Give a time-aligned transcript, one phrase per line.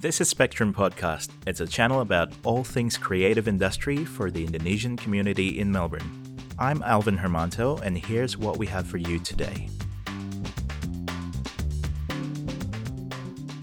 [0.00, 1.28] This is Spectrum Podcast.
[1.46, 6.38] It's a channel about all things creative industry for the Indonesian community in Melbourne.
[6.58, 9.68] I'm Alvin Hermanto, and here's what we have for you today.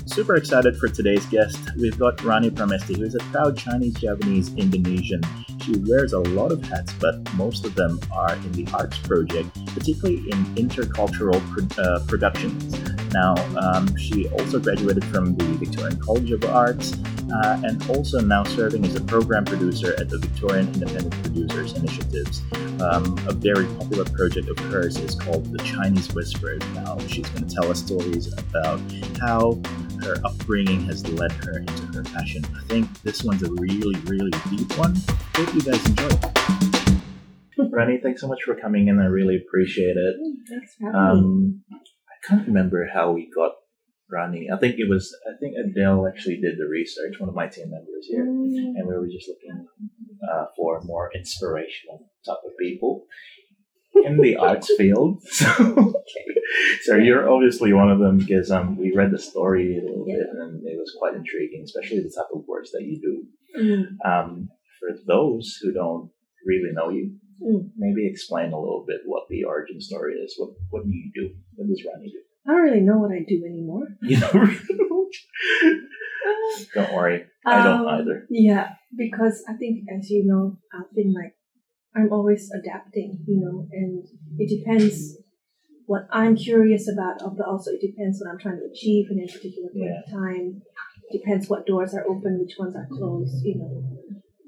[0.05, 1.57] Super excited for today's guest.
[1.75, 5.23] We've got Rani Pramesti, who's a proud Chinese, Japanese, Indonesian.
[5.63, 9.49] She wears a lot of hats, but most of them are in the arts project,
[9.73, 11.41] particularly in intercultural
[11.79, 12.86] uh, productions.
[13.13, 16.93] Now, um, she also graduated from the Victorian College of Arts
[17.33, 22.41] uh, and also now serving as a program producer at the Victorian Independent Producers Initiatives.
[22.81, 26.61] Um, a very popular project of hers is called The Chinese Whispers.
[26.75, 28.79] Now, she's going to tell us stories about
[29.19, 29.59] how
[30.03, 32.45] her upbringing has led her into her passion.
[32.55, 34.95] I think this one's a really, really deep one.
[35.35, 36.37] Hope you guys enjoy it.
[37.77, 38.99] Rani, thanks so much for coming in.
[38.99, 40.15] I really appreciate it.
[40.49, 41.27] Thanks for having me.
[41.27, 41.77] Um, I
[42.27, 43.53] can't remember how we got
[44.09, 44.49] Rani.
[44.53, 47.69] I think it was, I think Adele actually did the research, one of my team
[47.71, 48.25] members here.
[48.25, 49.65] Mm, And we were just looking
[50.31, 53.05] uh, for more inspirational type of people
[54.05, 55.21] in the arts field.
[55.31, 55.93] So,
[56.83, 60.15] so you're obviously one of them because um, we read the story a little Yeah.
[60.17, 63.25] bit and it was quite intriguing, especially the type of works that you do.
[63.61, 66.09] mm, Um, for those who don't
[66.45, 67.69] really know you, mm.
[67.75, 70.35] maybe explain a little bit what the origin story is.
[70.37, 71.25] What what do you do?
[71.55, 72.21] What does Rani do?
[72.47, 73.87] I don't really know what I do anymore.
[74.01, 74.31] You know,
[76.73, 78.25] don't worry, I don't Um, either.
[78.29, 81.35] Yeah, because I think, as you know, I've been like,
[81.95, 84.03] I'm always adapting, you know, and
[84.37, 85.17] it depends
[85.85, 89.27] what I'm curious about, but also it depends what I'm trying to achieve in a
[89.27, 90.61] particular point of time.
[91.11, 93.83] Depends what doors are open, which ones are closed, you know.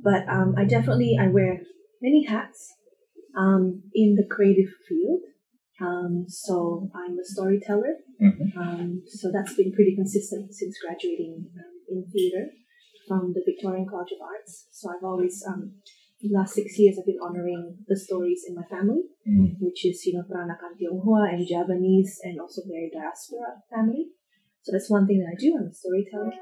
[0.04, 1.62] But um, I definitely I wear
[2.02, 2.74] many hats
[3.38, 5.22] um, in the creative field.
[5.82, 7.96] Um, so I'm a storyteller.
[8.22, 8.58] Mhm.
[8.58, 12.52] Um, so that's been pretty consistent since graduating um, in theater
[13.08, 14.68] from the Victorian College of Arts.
[14.72, 15.76] So I've always, um,
[16.22, 19.56] the last six years, I've been honoring the stories in my family, Mm.
[19.62, 24.10] which is, you know, Peranakan Tionghoa and Javanese and also very diaspora family.
[24.64, 25.56] So that's one thing that I do.
[25.58, 26.34] I'm a storyteller.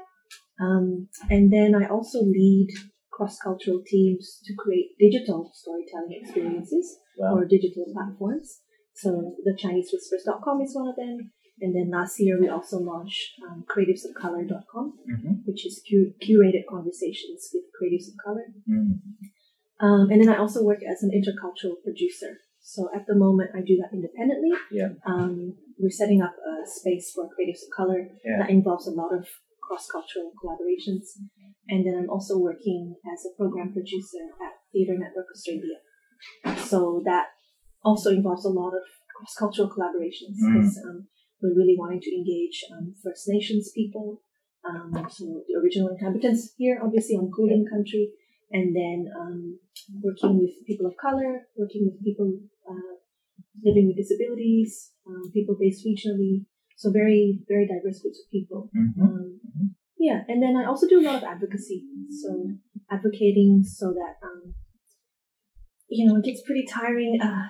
[0.60, 2.68] Um, and then I also lead
[3.10, 7.36] cross-cultural teams to create digital storytelling experiences Wow.
[7.36, 8.60] or digital platforms.
[9.02, 11.30] So the ChineseWhispers.com is one of them.
[11.60, 15.42] And then last year we also launched um, creativesofcolor.com, Mhm.
[15.46, 18.46] which is cu- curated conversations with creatives of color.
[18.68, 19.00] Mm.
[19.80, 22.38] Um, and then I also work as an intercultural producer.
[22.60, 24.52] So at the moment I do that independently.
[24.70, 24.90] Yeah.
[25.06, 28.38] Um, we're setting up a space for creatives of color Yeah.
[28.40, 29.26] that involves a lot of
[29.62, 31.04] cross-cultural collaborations.
[31.68, 35.78] And then I'm also working as a program producer at Theatre Network Australia.
[36.70, 37.26] So that
[37.84, 38.82] also involves a lot of
[39.16, 40.54] cross-cultural collaborations Mm.
[40.54, 41.06] because um,
[41.42, 44.22] we're really wanting to engage um, First Nations people,
[44.68, 48.10] um, so the original inhabitants here, obviously on Kulin country,
[48.50, 49.58] and then um,
[50.02, 52.94] working with people of color, working with people uh,
[53.62, 56.44] living with disabilities, um, people based regionally.
[56.76, 58.70] So very, very diverse groups of people.
[58.74, 59.00] Mhm.
[59.02, 59.74] Um, Mhm.
[59.98, 61.84] yeah, and then I also do a lot of advocacy.
[62.10, 62.28] So
[62.90, 64.54] advocating so that um,
[65.88, 67.18] you know it gets pretty tiring.
[67.20, 67.46] Uh,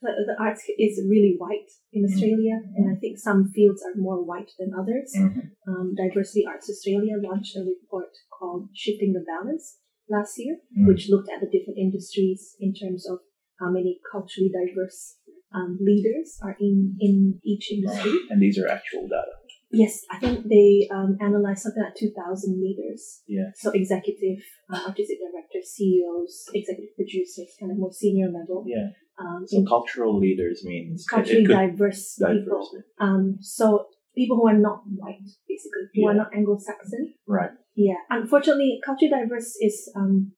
[0.00, 4.24] the, the arts is really white in Australia, and I think some fields are more
[4.24, 5.12] white than others.
[5.16, 5.50] Mhm.
[5.68, 10.86] Um, Diversity Arts Australia launched a report called Shifting the Balance last year, Mm.
[10.88, 13.18] which looked at the different industries in terms of
[13.60, 15.18] how many culturally diverse
[15.54, 18.12] um, leaders are in, in each industry.
[18.30, 19.34] And these are actual data.
[19.72, 23.22] Yes, I think they um, analyzed something like 2,000 leaders.
[23.26, 23.50] Yeah.
[23.56, 24.38] So executive,
[24.72, 28.64] uh, artistic directors, CEOs, executive producers, kind of more senior level.
[28.66, 28.88] Yeah.
[29.18, 32.34] Um, So cultural leaders means culturally could- diverse, people.
[32.36, 32.84] diverse.
[33.00, 37.14] Um, so people who are not white, basically, who are not Anglo-Saxon.
[37.26, 37.50] Right.
[37.74, 40.32] Yeah, unfortunately, culturally diverse is um,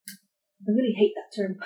[0.67, 1.59] I really hate that term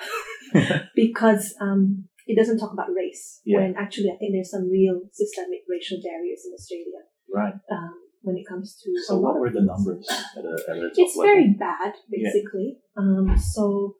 [0.95, 3.41] because um, it doesn't talk about race.
[3.45, 3.59] Yeah.
[3.59, 7.53] When actually, I think there's some real systemic racial barriers in Australia Right.
[7.71, 8.91] um, when it comes to.
[9.07, 11.31] So what were the numbers at a, at a top It's level?
[11.33, 12.29] very bad, Yeah.
[12.29, 12.77] basically.
[12.97, 13.95] Um, so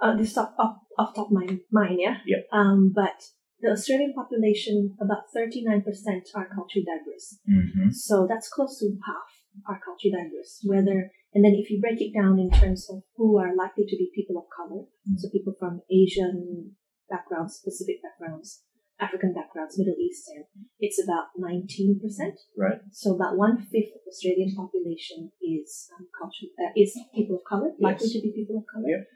[0.00, 2.18] uh, this off off off top of my mind, yeah.
[2.26, 2.48] Yep.
[2.52, 3.18] Um, but
[3.60, 7.38] the Australian population, about thirty nine percent are culturally diverse.
[7.48, 7.92] Mhm.
[7.92, 9.30] So that's close to half
[9.66, 10.60] are culturally diverse.
[10.64, 13.96] Whether and then if you break it down in terms of who are likely to
[13.96, 15.16] be people of color, Mm.
[15.18, 16.76] so people from Asian
[17.10, 18.62] backgrounds, specific backgrounds,
[18.98, 20.44] African backgrounds, Middle Eastern,
[20.80, 22.34] it's about nineteen percent.
[22.56, 22.80] Right.
[22.92, 27.72] So about one fifth of Australian population is um, culture uh, is people of color,
[27.78, 28.88] likely to be people of color.
[28.88, 29.06] Yep.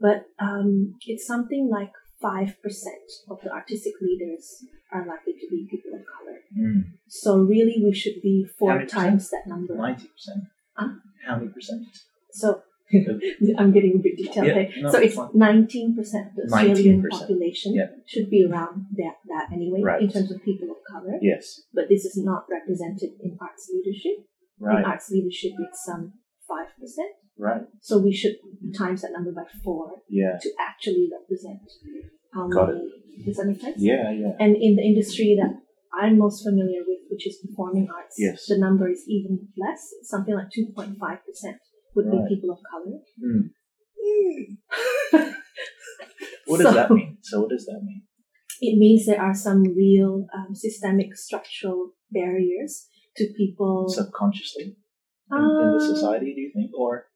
[0.00, 1.92] But um, it's something like
[2.22, 6.38] five percent of the artistic leaders are likely to be people of color.
[6.56, 6.84] Mm.
[7.08, 9.02] So really, we should be four many percent?
[9.02, 9.74] times that number.
[9.76, 10.44] Ninety percent.
[10.76, 10.88] Huh?
[11.26, 11.86] How many percent?
[12.30, 12.62] So
[13.58, 17.10] I'm getting a bit detailed Yeah, no, so it's it's 19% of the Australian 19%,
[17.10, 17.86] population yeah.
[18.06, 20.02] should be around that, that anyway Right.
[20.02, 21.16] in terms of people of color.
[21.22, 21.62] Yes.
[21.72, 24.26] But this is not represented in arts leadership.
[24.60, 24.78] Right.
[24.80, 26.12] In arts leadership, it's um,
[26.46, 27.06] some 5%.
[27.38, 27.62] Right.
[27.80, 28.36] So we should
[28.76, 30.36] times that number by four Yeah.
[30.40, 31.62] to actually represent
[32.32, 32.90] how Got many.
[33.24, 33.76] Does that make sense?
[33.78, 34.10] Yeah.
[34.12, 34.32] Yeah.
[34.38, 35.58] And in the industry that
[35.98, 38.46] I'm most familiar with, which is performing arts, Yes.
[38.46, 39.88] the number is even less.
[40.00, 40.98] It's something like 2.5%
[41.94, 42.28] would Right.
[42.28, 42.98] be people of color.
[43.20, 43.48] Hmm.
[46.46, 47.18] What does So, that mean?
[47.22, 48.02] So what does that mean?
[48.60, 52.86] It means there are some real um, systemic structural barriers
[53.16, 53.88] to people.
[53.88, 54.76] Subconsciously
[55.32, 57.06] in, in the Um, society, do you think, or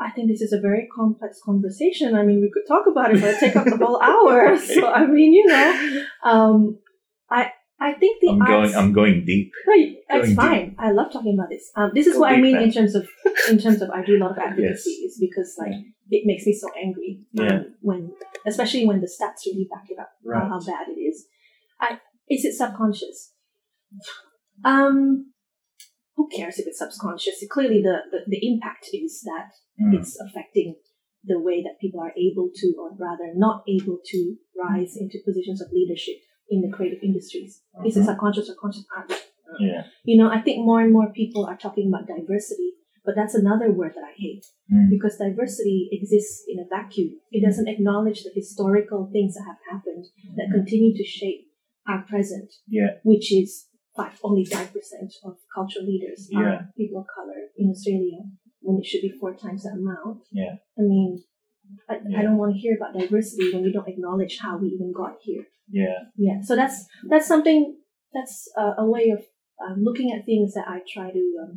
[0.00, 2.14] I think this is a very complex conversation.
[2.14, 4.56] I mean, we could talk about it, but it'd take up the whole hour.
[4.74, 6.77] So, I mean, you know, um,
[7.80, 8.50] I think the I'm arts.
[8.50, 8.74] going.
[8.74, 9.52] I'm going deep.
[9.66, 10.76] Right, that's Going fine.
[10.78, 11.70] I love talking about this.
[11.76, 12.62] Um, this is Go what I mean man.
[12.64, 13.08] in terms of
[13.48, 14.98] in terms of I do a lot of advocacy.
[15.00, 15.12] Yes.
[15.12, 15.74] Is because like
[16.10, 17.58] it makes me so angry um, Yeah.
[17.80, 18.10] when,
[18.46, 20.42] especially when the stats really back it up Right.
[20.48, 21.26] how, bad it is.
[21.80, 23.32] I is it subconscious?
[24.64, 25.32] Um,
[26.16, 27.44] who cares if it's subconscious?
[27.50, 29.94] Clearly, the, the the impact is that Hmm.
[29.94, 30.74] it's affecting
[31.22, 35.60] the way that people are able to, or rather not able to, rise into positions
[35.62, 36.16] of leadership
[36.50, 37.62] in the creative industries.
[37.84, 38.06] This is it Mhm.
[38.12, 38.84] subconscious or conscious?
[38.96, 39.04] I.
[39.60, 39.82] Yeah.
[40.04, 42.70] You know, I think more and more people are talking about diversity,
[43.04, 44.88] but that's another word that I hate Hmm.
[44.90, 47.10] because diversity exists in a vacuum.
[47.32, 50.04] It doesn't acknowledge the historical things that have happened
[50.36, 51.46] that continue to shape
[51.86, 52.98] our present, Yeah.
[53.02, 56.38] which is five, only 5% of cultural leaders Yeah.
[56.40, 58.20] are people of color in Australia
[58.60, 60.24] when it should be four times that amount.
[60.30, 60.56] Yeah.
[60.78, 61.24] I mean,
[61.88, 62.18] I, Yeah.
[62.18, 65.14] I don't want to hear about diversity when we don't acknowledge how we even got
[65.22, 65.44] here.
[65.70, 65.98] Yeah.
[66.16, 67.76] Yeah, so that's that's something
[68.14, 69.20] that's uh, a way of
[69.64, 71.52] um, looking at things that I try to um,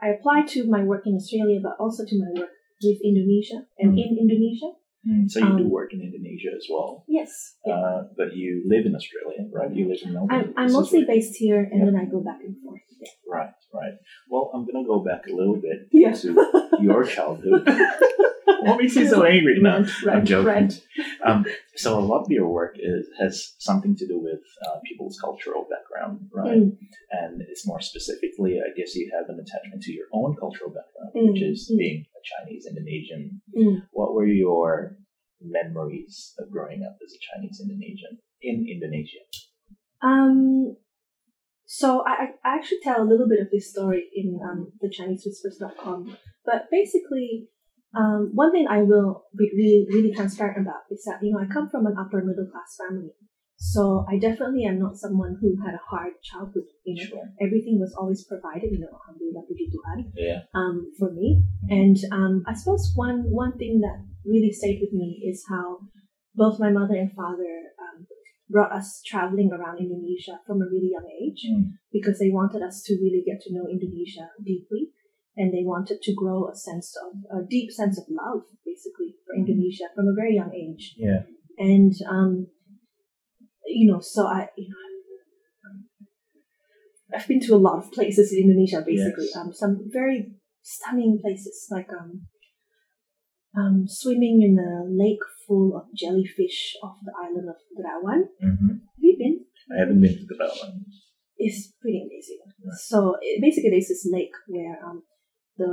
[0.00, 2.50] I apply to my work in Australia, but also to my work
[2.82, 3.98] with Indonesia and Mm.
[4.04, 4.70] in Indonesia.
[5.04, 5.24] Hmm.
[5.32, 7.72] So you do Um, work in Indonesia as well, Yes, yeah.
[7.72, 9.72] uh, but you live in Australia, right?
[9.72, 10.32] You live in Melbourne.
[10.36, 11.86] I'm I'm mostly where- based here, and Yeah.
[11.88, 12.84] then I go back and forth.
[13.00, 13.08] Yeah.
[13.36, 13.52] Right.
[13.72, 13.96] Right.
[14.30, 16.12] Well, I'm gonna go back a little bit Yeah.
[16.20, 16.28] to
[16.84, 17.64] your childhood.
[18.62, 19.58] what makes you so angry?
[19.60, 20.70] No, I'm joking.
[21.26, 21.44] Um,
[21.76, 25.66] so a lot of your work is, has something to do with uh, people's cultural
[25.70, 26.58] background, right?
[26.58, 26.76] Mm,
[27.10, 31.10] And it's more specifically, I guess you have an attachment to your own cultural background,
[31.14, 31.78] Mm, which is mm.
[31.78, 33.40] being a Chinese Indonesian.
[33.56, 33.82] mm.
[33.92, 34.96] What were your
[35.40, 39.24] memories of growing up as a Chinese Indonesian in Indonesia?
[40.02, 40.76] Um,
[41.66, 44.88] so I, I I actually tell a little bit of this story in um, the
[44.88, 46.16] ChineseWhispers.com.
[46.44, 47.48] But basically,
[47.94, 51.46] um, one thing I will be really, really transparent about is that, you know, I
[51.46, 53.10] come from an upper middle class family.
[53.56, 56.64] So I definitely am not someone who had a hard childhood.
[56.84, 57.26] You know, Sure.
[57.42, 60.40] everything was always provided, you know, alhamdulillah, puji Tuhan Yeah.
[60.54, 61.42] um, for me.
[61.68, 65.80] And um, I suppose one one thing that really stayed with me is how
[66.34, 67.52] both my mother and father
[67.84, 68.06] um,
[68.48, 71.76] brought us traveling around Indonesia from a really young age Mm.
[71.92, 74.88] because they wanted us to really get to know Indonesia deeply.
[75.36, 79.34] And they wanted to grow a sense of a deep sense of love, basically, for
[79.34, 80.94] Indonesia from a very young age.
[80.98, 81.22] Yeah.
[81.56, 82.48] And um,
[83.66, 84.76] you know, so I, you know,
[87.16, 89.26] I've been to a lot of places in Indonesia, basically.
[89.26, 89.36] Yes.
[89.36, 90.32] Um, some very
[90.62, 92.26] stunning places, like um,
[93.56, 98.28] um, swimming in a lake full of jellyfish off the island of Derawan.
[98.40, 99.44] hmm Have you been?
[99.74, 100.84] I haven't been to the Bellman.
[101.36, 102.38] It's pretty amazing.
[102.44, 102.78] Right.
[102.78, 105.02] So it, basically, there's this lake where um,
[105.58, 105.70] the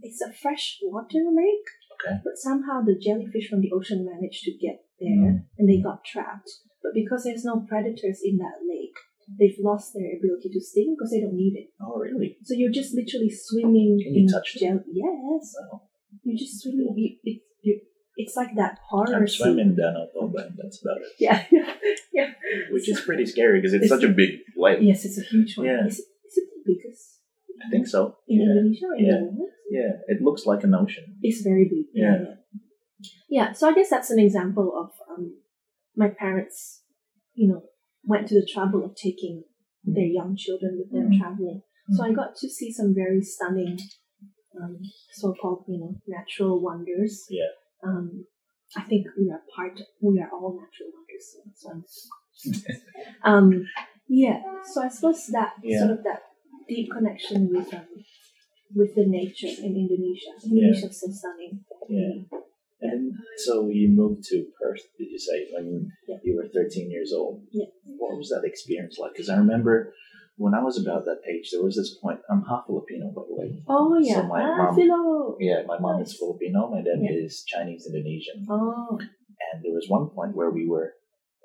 [0.00, 2.16] it's a fresh water lake, Okay.
[2.24, 5.44] but somehow the jellyfish from the ocean managed to get there Mm.
[5.58, 6.50] and they got trapped.
[6.82, 8.94] But because there's no predators in that lake,
[9.38, 11.70] they've lost their ability to sting because they don't need it.
[11.80, 12.36] Oh, really?
[12.44, 14.80] So you're just literally swimming Can you in touch gel.
[14.92, 15.82] Yes, Wow.
[16.22, 16.92] you're just swimming.
[16.96, 17.80] You, it, you,
[18.16, 19.38] it's like that horror I'm scene.
[19.44, 21.08] swimming Danau Toba, and that's about it.
[21.18, 21.42] Yeah,
[22.12, 22.32] yeah.
[22.70, 24.78] Which is pretty scary because it's, It's- such a big lake.
[24.82, 25.66] Yes, it's a huge one.
[25.66, 25.86] Yeah.
[25.86, 27.15] Is, it, is it the biggest
[27.66, 28.16] I think so.
[28.28, 28.46] in Yeah.
[28.52, 29.20] Indonesia or Yeah.
[29.70, 29.92] Yeah.
[30.08, 31.18] It looks like an ocean.
[31.22, 31.86] It's very big.
[31.92, 32.36] Yeah.
[33.28, 33.52] Yeah.
[33.52, 35.24] So I guess that's an example of um,
[35.96, 36.82] my parents,
[37.34, 37.62] you know,
[38.04, 39.44] went to the trouble of taking
[39.84, 41.18] their young children with them Mhm.
[41.20, 41.62] traveling.
[41.94, 43.78] So I got to see some very stunning,
[44.60, 44.78] um,
[45.12, 47.26] so-called, you know, natural wonders.
[47.30, 47.50] Yeah.
[47.86, 48.26] Um,
[48.76, 49.80] I think we are part.
[50.02, 51.26] We are all natural wonders.
[51.54, 51.70] So,
[53.30, 53.66] um,
[54.08, 54.42] yeah.
[54.64, 55.78] So I suppose that Yeah.
[55.80, 56.22] sort of that
[56.68, 57.86] deep connection with um,
[58.74, 60.32] with the nature in Indonesia.
[60.44, 61.64] Indonesia is so stunning.
[61.88, 62.38] Yeah.
[62.82, 66.16] And so you moved to Perth, did you say, when Yeah.
[66.22, 67.42] you were 13 years old?
[67.50, 67.66] Yeah.
[67.96, 69.12] What was that experience like?
[69.12, 69.94] Because I remember
[70.36, 72.20] when I was about that age, there was this point.
[72.28, 73.62] I'm half Filipino, by the way.
[73.68, 74.16] Oh yeah.
[74.20, 75.36] So my ah, mom- Philo.
[75.40, 76.68] Yeah, my mom is Filipino.
[76.68, 77.16] My dad Yeah.
[77.24, 78.44] is Chinese Indonesian.
[78.50, 78.98] Oh.
[79.00, 80.92] And there was one point where we were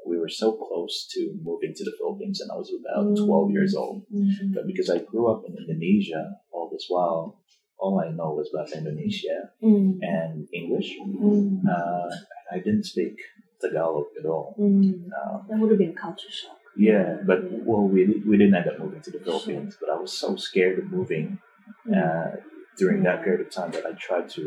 [0.05, 3.25] we were so close to moving to the Philippines, and I was about Mm.
[3.25, 4.03] 12 years old.
[4.11, 4.53] Mhm.
[4.55, 7.39] But because I grew up in Indonesia all this while,
[7.77, 9.99] all I know was about Indonesia Mm.
[10.01, 10.89] and English.
[10.99, 11.61] Mm.
[11.67, 12.09] Uh,
[12.51, 13.15] I didn't speak
[13.61, 14.55] Tagalog at all.
[14.57, 15.09] Mm.
[15.17, 16.57] Uh, That would have been culture shock.
[16.77, 17.59] yeah, but Yeah.
[17.69, 19.39] well, we we didn't end up moving to the Sure.
[19.39, 19.77] Philippines.
[19.81, 21.37] But I was so scared of moving
[21.85, 21.93] Mm.
[22.01, 22.29] uh,
[22.77, 24.43] during that period of time that I tried to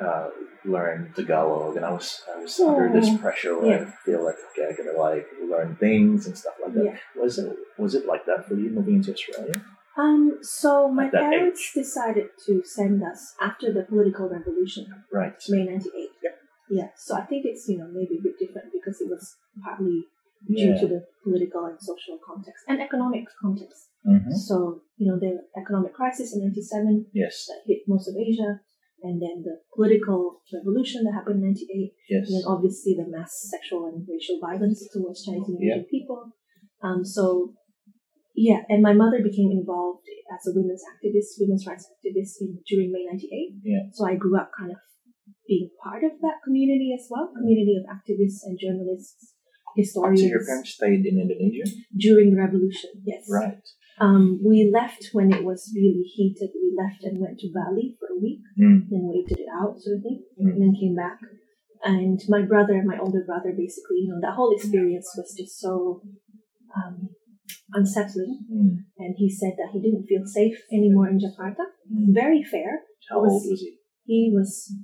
[0.00, 0.28] uh,
[0.64, 4.36] learn Tagalog, and I was I was under this Oh, pressure where I feel like
[4.50, 6.84] okay, I gotta like learn things and stuff like that.
[6.84, 6.96] Yeah.
[7.22, 9.54] Was it was it like that for you moving into Australia?
[9.98, 15.34] Um, so my parents decided to send us after the political revolution, Right.
[15.48, 16.10] May '98.
[16.22, 16.34] Yep.
[16.68, 16.88] Yeah.
[16.96, 20.04] So I think it's you know maybe a bit different because it was partly
[20.46, 23.88] due to the political and social context and economic context.
[24.04, 27.46] hmm So you know the economic crisis in '97 Yes.
[27.48, 28.60] that hit most of Asia,
[29.02, 31.92] and then the political revolution that happened in '98.
[32.08, 32.28] Yes.
[32.28, 36.32] And then obviously the mass sexual and racial violence towards Chinese and Asian people.
[36.82, 37.54] Um, so
[38.34, 42.92] yeah, and my mother became involved as a women's activist, women's rights activist in, during
[42.92, 43.60] May '98.
[43.64, 43.88] Yeah.
[43.92, 44.78] So I grew up kind of
[45.48, 49.34] being part of that community as well, community of activists and journalists,
[49.76, 51.64] historians So your parents stayed in Indonesia,
[51.96, 52.90] during the revolution.
[53.04, 53.24] Yes.
[53.30, 53.62] right?
[54.00, 56.50] Um, we left when it was really heated.
[56.54, 58.88] We left and went to Bali for a week Mm.
[58.90, 60.50] then waited it out sort of thing, Mm.
[60.52, 61.18] and then came back.
[61.84, 66.02] And my brother, my older brother, basically, you know, that whole experience was just so
[66.76, 67.08] um,
[67.72, 68.40] unsettling.
[68.52, 68.84] Mm.
[68.98, 71.64] And he said that he didn't feel safe anymore in Jakarta.
[71.90, 72.12] Mm.
[72.12, 72.82] Very fair.
[73.08, 73.78] How Was- old was he?
[74.04, 74.74] He was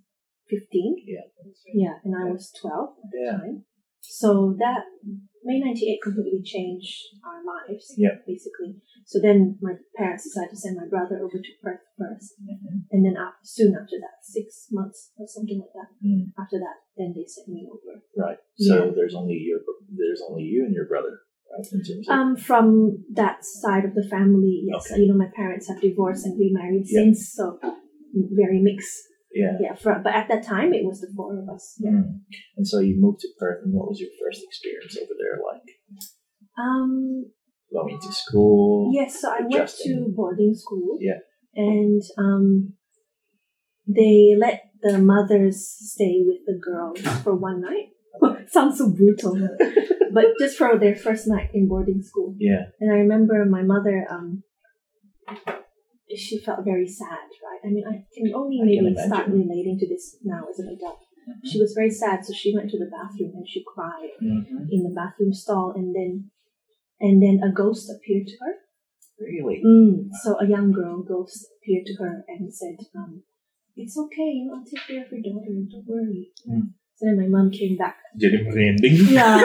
[0.48, 0.96] 15.
[1.06, 1.26] Yeah.
[1.74, 3.36] Yeah, and I was 12 at the Yeah.
[3.38, 3.64] time.
[4.02, 4.82] So that
[5.44, 8.18] May 98 completely changed our lives, Yeah.
[8.26, 8.78] basically.
[9.06, 12.38] So then my parents decided to send my brother over to Perth first.
[12.40, 12.86] Mhm.
[12.92, 16.32] And then after, soon after that, six months or something like that, Mm.
[16.38, 18.02] after that, then they sent me over.
[18.16, 18.38] Right.
[18.54, 18.90] So Yeah.
[18.94, 19.60] there's only your
[19.94, 21.66] there's only you and your brother, right?
[21.72, 24.90] In terms of Um, from that side of the family, yes.
[24.92, 25.02] Okay.
[25.02, 27.02] You know, my parents have divorced and remarried Yeah.
[27.04, 27.58] since, so
[28.14, 29.08] very mixed.
[29.34, 29.52] Yeah.
[29.60, 31.74] Yeah, for, but at that time, it was the four of us.
[31.78, 31.90] Yeah.
[31.90, 32.20] Mm.
[32.56, 35.62] And so you moved to Perth, and what was your first experience over there like?
[36.58, 37.26] Um,
[37.72, 38.90] Going to school.
[38.92, 40.98] yes, so I went to boarding school.
[41.00, 41.20] Yeah.
[41.54, 42.74] And um,
[43.86, 48.46] they let the mothers stay with the girls for one night.
[48.50, 49.48] Sounds so brutal,
[50.12, 52.34] but just for their first night in boarding school.
[52.38, 52.64] Yeah.
[52.80, 54.42] And I remember my mother, um,
[56.18, 57.60] she felt very sad, right?
[57.64, 60.68] I mean, I can only I can maybe start relating to this now as an
[60.68, 61.00] adult.
[61.44, 64.66] She was very sad, so she went to the bathroom and she cried Mhm.
[64.70, 66.30] in the bathroom stall, and then,
[67.00, 68.54] and then a ghost appeared to her.
[69.20, 69.62] Really?
[69.64, 70.10] Mm.
[70.22, 73.22] So a young girl ghost appeared to her and said, um,
[73.76, 75.54] "It's okay, you know, I'll take care of your daughter.
[75.70, 76.74] Don't worry." Mm.
[76.96, 77.96] So then my mom came back.
[78.18, 78.96] Jadi merinding.
[79.10, 79.38] Yeah,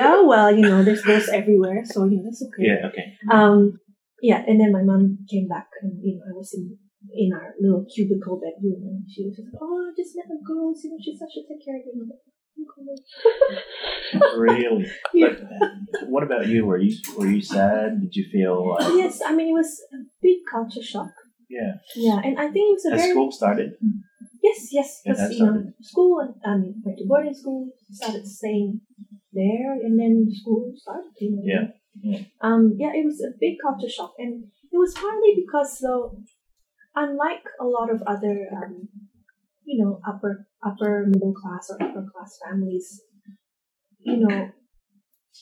[0.00, 0.16] yeah.
[0.24, 2.64] Well, you know, there's ghosts everywhere, so you know it's okay.
[2.72, 2.88] Yeah.
[2.88, 3.06] Okay.
[3.28, 3.76] Um,
[4.22, 6.76] yeah, and then my mom came back, and you know, I was in
[7.14, 10.74] in our little cubicle bedroom, and she was just, oh, just let her go.
[10.74, 12.10] You know, she's such a take care of you.
[14.36, 14.86] Really?
[15.14, 15.28] Yeah.
[15.92, 16.66] But what about you?
[16.66, 18.00] Were you were you sad?
[18.00, 21.12] Did you feel like oh, Yes, I mean it was a big culture shock.
[21.48, 21.74] yeah?
[21.96, 23.70] Yeah, and I think it was a Has very school started?
[24.42, 28.80] yes, yes, because you know, school and I mean went to boarding school, started staying
[29.32, 31.12] there, and then school started.
[31.20, 31.64] You know, Yeah,
[32.02, 32.22] yeah.
[32.40, 36.18] Um, yeah, it was a big culture shock, and it was partly because though,
[36.94, 38.88] unlike a lot of other, um,
[39.64, 43.00] you know, upper upper middle class or upper class families,
[44.00, 44.50] you know,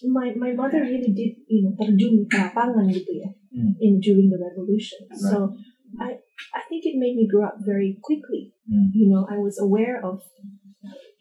[0.04, 3.72] my my mother really did you know terjun ke lapangan gitu ya Mm.
[3.80, 5.08] in during the revolution.
[5.16, 5.56] So
[5.96, 6.20] I
[6.52, 8.52] I think it made me grow up very quickly.
[8.68, 8.92] Mm.
[8.92, 10.20] You know, I was aware of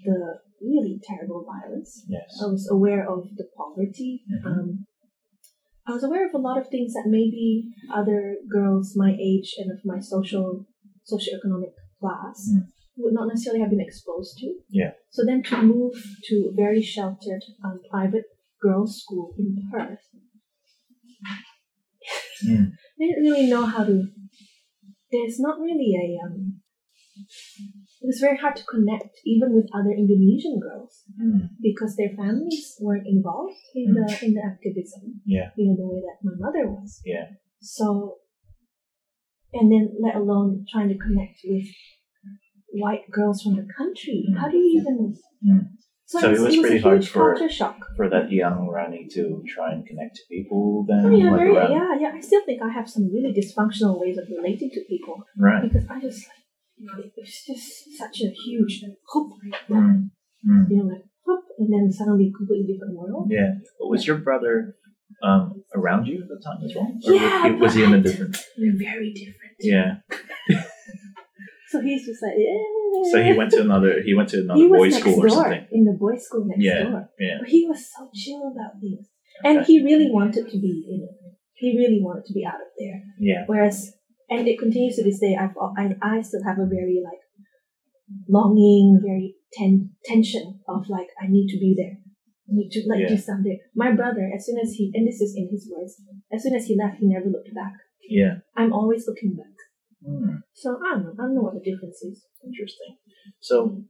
[0.03, 2.03] the really terrible violence.
[2.11, 2.27] Yes.
[2.43, 4.27] I was aware of the poverty.
[4.27, 4.45] Mhm.
[4.45, 4.67] Um,
[5.87, 9.71] I was aware of a lot of things that maybe other girls my age and
[9.71, 10.65] of my social
[11.11, 12.67] socioeconomic class Mm.
[12.97, 14.47] would not necessarily have been exposed to.
[14.69, 14.91] Yeah.
[15.11, 15.93] So then to move
[16.29, 18.25] to a very sheltered um, private
[18.61, 19.99] girls' school in Perth,
[22.45, 22.71] Mm.
[23.01, 24.07] I didn't really know how to.
[25.11, 26.25] There's not really a.
[26.25, 26.61] Um,
[28.05, 31.49] it was very hard to connect even with other Indonesian girls Mm.
[31.67, 35.03] because their families weren't involved in the in the activism.
[35.25, 35.49] Yeah.
[35.57, 37.01] You know the way that my mother was.
[37.13, 37.25] Yeah.
[37.61, 37.85] So,
[39.57, 41.65] and then let alone trying to connect with
[42.83, 44.19] white girls from the country.
[44.39, 45.15] How do you even?
[45.47, 45.63] Mm.
[46.07, 47.77] So it it was pretty hard for- shock.
[47.97, 49.23] For that young Rani to
[49.55, 52.11] try and connect to people, then Oh, yeah, like very, yeah, yeah.
[52.13, 55.15] I still think I have some really dysfunctional ways of relating to people
[55.47, 55.63] right?
[55.65, 56.21] because I just
[57.17, 59.31] it's just such a huge hoop,
[59.69, 60.09] Mm,
[60.47, 60.69] mm.
[60.69, 63.27] you know, like hoop, and then suddenly completely different world.
[63.31, 63.53] Yeah.
[63.79, 64.75] But was your brother
[65.23, 66.91] um, around you at the time as well?
[67.05, 68.37] Or Yeah, was he in a different?
[68.57, 69.55] They're very different.
[69.59, 69.95] Yeah.
[71.67, 73.11] So he's just like, yeah.
[73.11, 74.01] So he went to another.
[74.05, 75.67] He went to another he was boys' school or something.
[75.71, 77.09] in the boys' school next Yeah, door.
[77.19, 77.37] yeah.
[77.41, 79.07] But he was so chill about things,
[79.43, 81.35] and he really wanted to be in it.
[81.55, 83.01] He really wanted to be out of there.
[83.19, 83.43] Yeah.
[83.47, 83.93] Whereas,
[84.29, 85.35] and it continues to this day.
[85.39, 87.19] I've I, I still have a very like
[88.29, 91.97] longing, very ten, tension of like I need to be there.
[92.47, 93.09] I need to like Yeah.
[93.09, 93.59] do something.
[93.75, 96.01] My brother, as soon as he and this is in his words,
[96.33, 97.73] as soon as he left, he never looked back.
[98.07, 98.35] Yeah.
[98.55, 99.55] I'm always looking back.
[100.05, 100.37] Hmm.
[100.53, 101.13] So I don't know.
[101.17, 102.23] I don't know what the difference is.
[102.43, 102.97] Interesting.
[103.39, 103.81] So,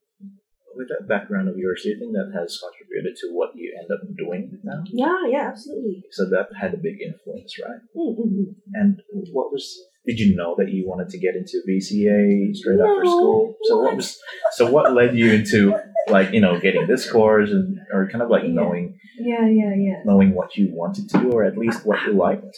[0.76, 3.90] with that background of yours, do you think that has contributed to what you end
[3.92, 4.84] up doing now?
[4.92, 6.04] Yeah, yeah, absolutely.
[6.12, 7.82] So that had a big influence, right?
[7.96, 8.52] Mm-hmm.
[8.76, 9.02] And
[9.34, 9.66] what was?
[10.08, 13.56] Did you know that you wanted to get into VCA straight after school?
[13.64, 13.96] So what what?
[13.96, 14.18] was?
[14.52, 15.76] So what led you into
[16.10, 18.50] like you know getting this course and or kind of like Yeah.
[18.60, 20.00] knowing Yeah, yeah, yeah.
[20.06, 22.56] knowing what you wanted to do or at least what you liked?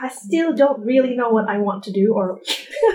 [0.00, 2.38] I still don't really know what I want to do, or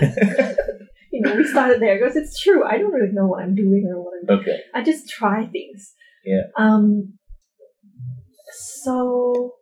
[1.12, 2.64] you know, we started there because it's true.
[2.64, 4.40] I don't really know what I'm doing or what I'm doing.
[4.40, 4.58] Okay.
[4.74, 5.92] I just try things.
[6.24, 6.42] Yeah.
[6.56, 7.14] Um.
[8.82, 9.52] So,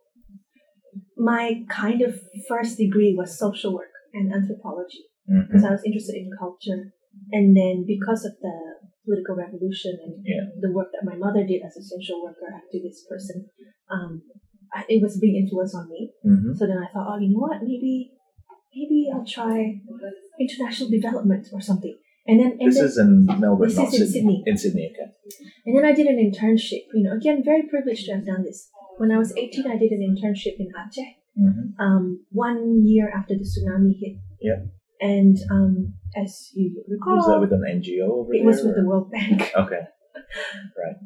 [1.17, 5.47] my kind of first degree was social work and anthropology Mhm.
[5.47, 6.93] because I was interested in culture,
[7.31, 8.55] and then because of the
[9.05, 10.45] political revolution and Yeah.
[10.63, 13.37] the work that my mother did as a social worker, activist person,
[13.89, 14.21] um,
[14.73, 16.11] I, it was a big influence on me.
[16.25, 16.55] Mhm.
[16.57, 17.63] So then I thought, oh, you know what?
[17.63, 18.11] Maybe,
[18.75, 19.81] maybe I'll try
[20.39, 21.95] international development or something.
[22.27, 24.13] And then, and This then, is in Melbourne, This not is in Sydney.
[24.13, 24.43] Sydney.
[24.45, 25.09] In Sydney, okay.
[25.65, 26.83] and then I did an internship.
[26.93, 28.69] You know, again, very privileged to have done this.
[28.99, 31.09] When I was eighteen, I did an internship in Aceh.
[31.39, 34.17] Hmm Um, one year after the tsunami hit.
[34.41, 34.59] Yeah.
[35.01, 38.45] And um, as you recall, Was that with an NGO over it there?
[38.47, 39.51] was with the World Bank.
[39.55, 39.83] Okay.
[40.81, 40.97] Right.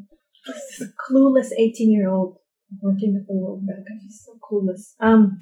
[0.47, 2.37] this clueless 18 year old
[2.81, 3.85] working at the World Bank.
[3.91, 4.83] I'm just so clueless.
[4.99, 5.39] Um,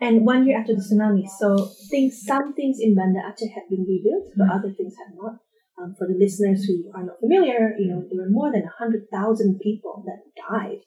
[0.00, 3.84] and one year after the tsunami, so things, some things in Banda Aceh had been
[3.88, 4.54] rebuilt, but Mm.
[4.58, 5.34] other things had not.
[5.78, 9.60] Um, for the listeners who are not familiar, you know, there were more than 100,000
[9.60, 10.80] people that died.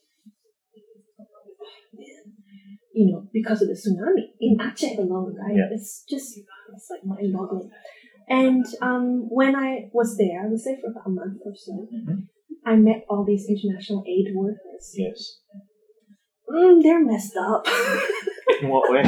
[2.99, 5.55] You know, because of the tsunami in Aceh alone, right?
[5.59, 5.69] Yeah.
[5.75, 6.27] It's just,
[6.75, 7.69] it's like mind boggling.
[8.41, 9.05] And um,
[9.39, 11.73] when I was there, I was there for about a month or so.
[11.97, 12.17] Mhm.
[12.71, 14.85] I met all these international aid workers.
[15.05, 15.19] Yes.
[16.53, 17.61] Mm, they're messed up.
[18.61, 19.03] In what way?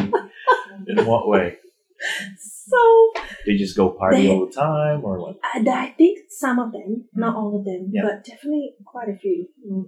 [0.92, 1.58] In what way?
[2.40, 2.80] so
[3.46, 5.36] They just go party They- all the time, or what?
[5.44, 8.04] I, I think some of them, not all of them, Yeah.
[8.08, 9.48] but definitely quite a few.
[9.70, 9.84] Mm.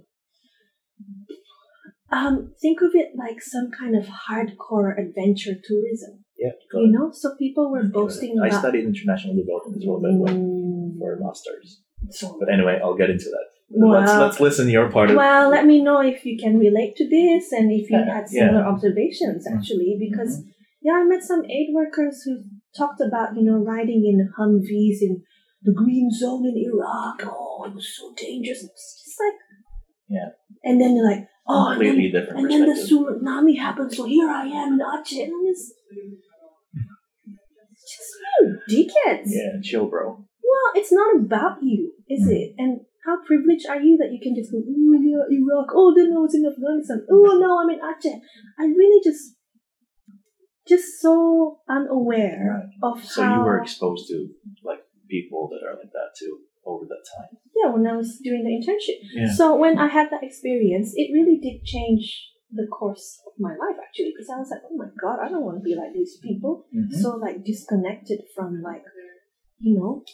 [2.16, 6.12] Um, think of it like some kind of hardcore adventure tourism.
[6.38, 6.54] Yeah.
[6.74, 8.60] You know, so people were boasting I about.
[8.62, 11.68] studied international development as well, by the way, Mm, for a master's.
[12.10, 13.46] so- But anyway, I'll get into that.
[13.70, 16.54] Well- let's let's listen to your part of Well, let me know if you can
[16.66, 18.72] relate to this and if you had similar yeah.
[18.72, 19.52] observations Mm.
[19.54, 20.32] actually, because
[20.86, 22.32] yeah, I met some aid workers who
[22.80, 25.12] talked about you know riding in Humvees in
[25.66, 27.16] the green zone in Iraq.
[27.26, 28.62] Oh, it was so dangerous.
[28.68, 29.38] It's just like
[30.16, 30.28] Yeah.
[30.66, 34.28] and then they're like, oh, and then, different and then the tsunami happened, so here
[34.28, 35.72] I am in Aceh, and I'm just,
[37.92, 39.26] just you dickheads.
[39.26, 40.06] yeah, chill, bro.
[40.16, 42.32] Well, it's not about you, is Mm.
[42.32, 42.54] it?
[42.58, 46.12] And how privileged are you that you can just go, oh yeah, Iraq, oh then
[46.16, 48.20] I was in Afghanistan, oh no, I'm in Aceh.
[48.58, 49.34] I really just,
[50.66, 53.28] just so unaware of So how.
[53.28, 54.28] So you were exposed to
[54.64, 54.80] like
[55.10, 57.30] people that are like that too over that time.
[57.56, 58.98] yeah, when I was doing the internship.
[59.12, 59.32] Yeah.
[59.32, 62.04] So when I had that experience, it really did change
[62.52, 65.44] the course of my life actually, because I was like, oh my god, I don't
[65.44, 66.66] want to be like these people.
[66.74, 66.92] Mhm.
[67.02, 68.84] so like disconnected from like
[69.58, 70.04] you know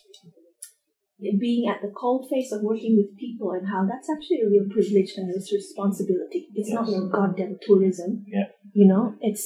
[1.39, 4.65] being at the cold face of working with people and how that's actually a real
[4.71, 6.97] privilege and it's responsibility it's not Yes.
[6.97, 8.49] your goddamn tourism Yeah.
[8.73, 9.45] you know it's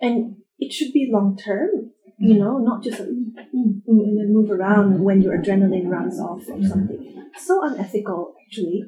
[0.00, 4.18] and it should be long term you know not just like, mm, mm, mm, and
[4.18, 8.82] then move around when your adrenaline runs off or something so unethical actually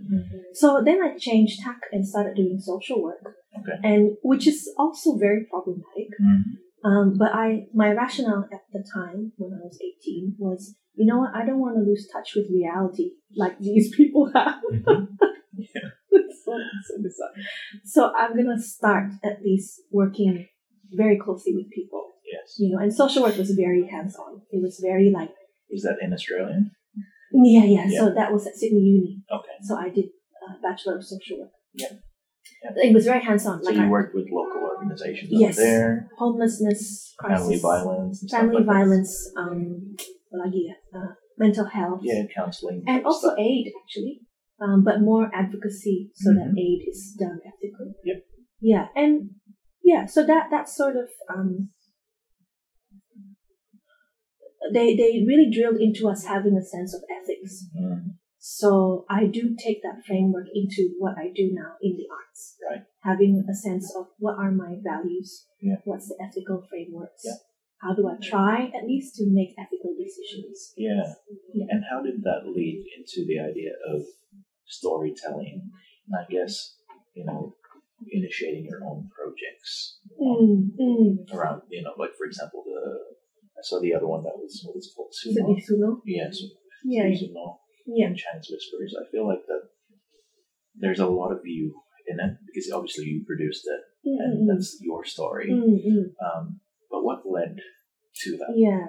[0.52, 3.22] so then i changed tack and started doing social work
[3.58, 3.78] Okay.
[3.82, 6.42] and which is also very problematic Mhm.
[6.84, 11.18] um, but I, my rationale at the time when I was 18 was, you know
[11.18, 11.34] what?
[11.34, 14.60] I don't want to lose touch with reality like these people have.
[16.44, 16.52] So,
[17.18, 17.24] so.
[17.84, 20.46] So I'm gonna start at least working
[20.92, 22.56] very closely with people, Yes.
[22.58, 22.78] you know.
[22.82, 24.42] And social work was very hands-on.
[24.50, 25.30] It was very like,
[25.70, 26.60] Was that in Australia?
[27.32, 27.86] Yeah, yeah.
[27.88, 27.98] Yeah.
[28.00, 29.22] So that was at Sydney Uni.
[29.30, 29.56] Okay.
[29.62, 30.06] So I did
[30.44, 31.50] uh, Bachelor of Social Work.
[31.74, 31.92] Yeah.
[32.64, 32.88] Yeah.
[32.90, 33.62] It was very hands on.
[33.62, 35.58] So Like you I- worked with local organizations Yes.
[35.58, 38.72] over there, homelessness, crisis, family violence, family like that.
[38.74, 39.96] violence, um,
[40.34, 42.82] lagi ya, uh, mental health, Yeah, counseling.
[42.86, 43.38] and also stuff.
[43.38, 44.20] aid actually,
[44.60, 46.58] um, but more advocacy so that Mhm.
[46.66, 47.92] aid is done ethically.
[48.04, 48.18] Yep.
[48.60, 49.30] Yeah, and
[49.82, 51.70] yeah, so that that's sort of um,
[54.72, 57.64] they they really drilled into us having a sense of ethics.
[57.78, 62.56] Mm, So I do take that framework into what I do now in the arts.
[62.68, 62.84] Right.
[63.02, 65.46] Having a sense of what are my values?
[65.60, 65.76] Yeah.
[65.84, 67.22] What's the ethical frameworks?
[67.24, 67.38] Yeah.
[67.82, 70.72] How do I try at least to make ethical decisions?
[70.76, 71.04] yeah.
[71.54, 71.66] Yeah.
[71.72, 74.02] And how did that lead into the idea of
[74.66, 75.70] storytelling?
[76.06, 76.76] And I guess,
[77.14, 77.54] you know,
[78.10, 81.32] initiating your own projects Mm, mm.
[81.32, 83.09] around, you know, like for example, the
[83.60, 85.60] I saw the other one that was what was it called Suno.
[85.68, 86.00] you know?
[86.04, 86.40] Yes,
[86.84, 88.06] Yeah, yeah, Suno yeah.
[88.06, 88.96] and Chinese Whispers.
[89.00, 89.62] I feel like that
[90.82, 91.74] there's a lot of you
[92.08, 95.50] in it because obviously you produced it Mm, and that's your story.
[95.50, 96.04] mm, mm.
[96.24, 97.58] Um, but what led
[98.22, 98.54] to that?
[98.56, 98.86] Yeah.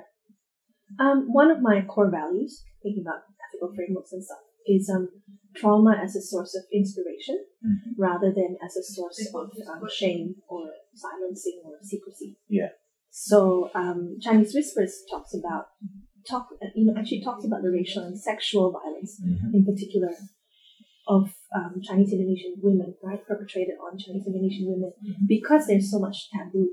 [1.00, 5.10] Um, one of my core values, thinking about ethical frameworks and stuff, is um,
[5.56, 7.96] trauma as a source of inspiration Mhm.
[7.98, 12.38] rather than as a source of um, shame or silencing or secrecy.
[12.48, 12.70] Yeah.
[13.12, 15.66] So um, Chinese Whispers talks about
[16.28, 19.54] talk you know actually talks about the racial and sexual violence Mhm.
[19.54, 20.12] in particular
[21.08, 25.28] of um, Chinese Indonesian women, right, perpetrated on Chinese Indonesian women, Mhm.
[25.28, 26.70] because there's so much taboo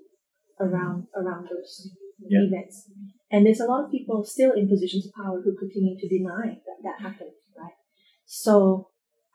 [0.61, 2.42] around around those Yeah.
[2.42, 2.90] events,
[3.33, 6.61] and there's a lot of people still in positions of power who continue to deny
[6.66, 7.74] that that happened, right?
[8.27, 8.88] So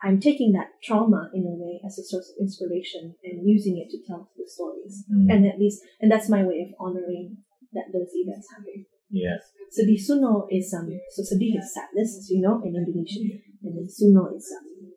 [0.04, 3.90] I'm taking that trauma in a way as a source of inspiration and using it
[3.92, 5.28] to tell the stories, Mm.
[5.34, 7.38] and at least, and that's my way of honoring
[7.76, 8.86] that those events happened.
[9.10, 9.38] Yeah.
[9.76, 13.88] Sedih Suno is um so sedih is sadness, as you know, in Indonesian, and then
[13.88, 14.92] Suno is um,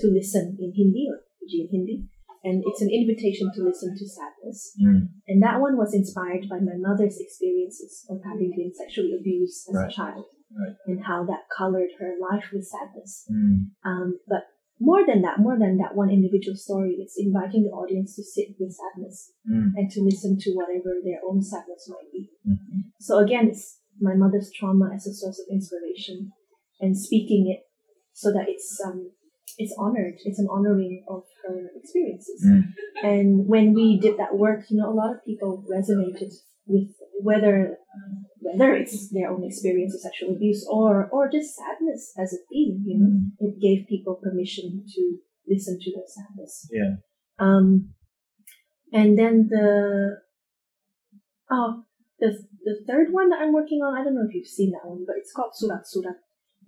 [0.00, 1.18] to listen in Hindi or
[1.58, 1.96] in Hindi,
[2.44, 4.58] and it's an invitation to listen to sadness.
[4.80, 5.08] Mm.
[5.28, 9.74] And that one was inspired by my mother's experiences of having been sexually abused as
[9.76, 9.90] Right.
[9.90, 10.74] a child, Right.
[10.86, 13.24] and how that colored her life with sadness.
[13.30, 13.70] Mm.
[13.84, 14.44] Um, but
[14.80, 18.56] more than that, more than that one individual story, it's inviting the audience to sit
[18.58, 19.72] with sadness Mm.
[19.76, 22.30] and to listen to whatever their own sadness might be.
[22.48, 22.90] Mhm.
[22.98, 26.32] So again, it's my mother's trauma as a source of inspiration
[26.80, 27.60] and speaking it
[28.12, 29.12] so that it's um
[29.58, 30.14] it's honored.
[30.24, 32.44] It's an honoring of her experiences.
[32.46, 32.62] Mm.
[33.02, 36.32] And when we did that work, you know, a lot of people resonated
[36.66, 36.88] with
[37.22, 37.78] whether
[38.40, 42.82] whether it's their own experience of sexual abuse or or just sadness as a theme.
[42.86, 43.24] You know, Mm.
[43.46, 46.68] it gave people permission to listen to their sadness.
[46.72, 46.96] Yeah.
[47.38, 47.94] Um,
[48.92, 50.18] and then the
[51.50, 51.84] oh
[52.18, 52.30] the
[52.64, 55.04] the third one that I'm working on, I don't know if you've seen that one,
[55.06, 56.16] but it's called Surat Surat,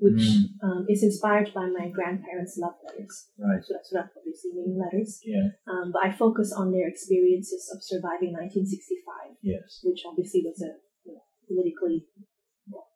[0.02, 0.44] which Mm.
[0.66, 3.30] um, is inspired by my grandparents' love letters.
[3.38, 3.62] Right.
[3.64, 5.48] Surat Surat obviously meaning letters, Yeah.
[5.70, 9.80] um, but I focus on their experiences of surviving 1965, Yes.
[9.84, 10.72] which obviously was a
[11.06, 12.06] you know, politically
[12.70, 12.88] well,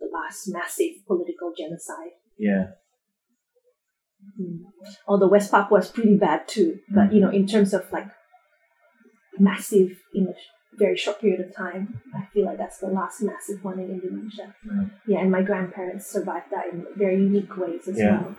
[0.00, 2.14] the last massive political genocide.
[2.38, 2.72] Yeah.
[4.40, 4.64] Mm.
[5.06, 8.08] Although West Papua is pretty bad too, but you know, in terms of like
[9.38, 13.62] massive a sh- very short period of time, I feel like that's the last massive
[13.64, 14.54] one in Indonesia.
[15.06, 18.22] Yeah, and my grandparents survived that in very unique ways as Yeah.
[18.22, 18.36] well.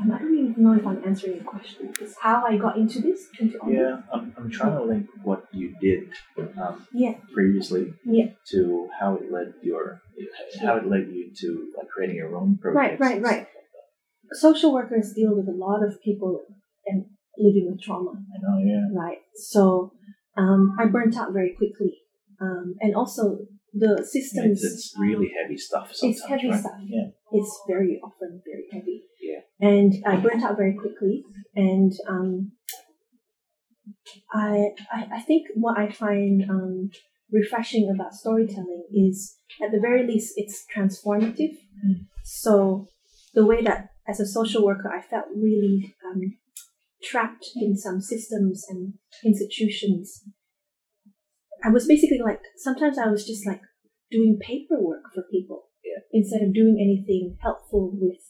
[0.00, 1.92] I don't even know if I'm answering your question.
[2.00, 3.28] Is how I got into this?
[3.38, 4.02] Into Yeah.
[4.12, 6.10] I'm, I'm trying to link what you did
[6.58, 7.14] um, Yeah.
[7.32, 8.30] previously Yeah.
[8.52, 10.00] to how it led your
[10.62, 13.00] how it led you to like creating your own projects.
[13.00, 13.46] Right, right, right.
[14.32, 16.40] Social workers deal with a lot of people
[16.86, 17.04] and
[17.38, 18.12] living with trauma.
[18.12, 18.58] I know.
[18.64, 18.86] Yeah.
[18.92, 19.18] right?
[19.34, 19.92] So
[20.36, 21.98] um, I burnt out very quickly,
[22.40, 23.38] um, and also
[23.72, 24.62] the systems.
[24.64, 25.90] It's, really heavy stuff.
[25.92, 26.60] Sometimes, It's heavy right?
[26.60, 26.72] stuff.
[26.86, 27.08] Yeah.
[27.32, 29.02] It's very often very heavy.
[29.20, 29.68] Yeah.
[29.68, 32.52] And I burnt out very quickly, and um,
[34.32, 36.90] I, I I think what I find um,
[37.32, 41.56] refreshing about storytelling is at the very least it's transformative.
[41.84, 42.06] Mm.
[42.24, 42.86] So
[43.34, 46.36] the way that as a social worker I felt really um,
[47.06, 50.22] trapped in some systems and institutions.
[51.64, 53.60] I was basically like sometimes I was just like
[54.10, 56.00] doing paperwork for people Yeah.
[56.12, 58.22] instead of doing anything helpful with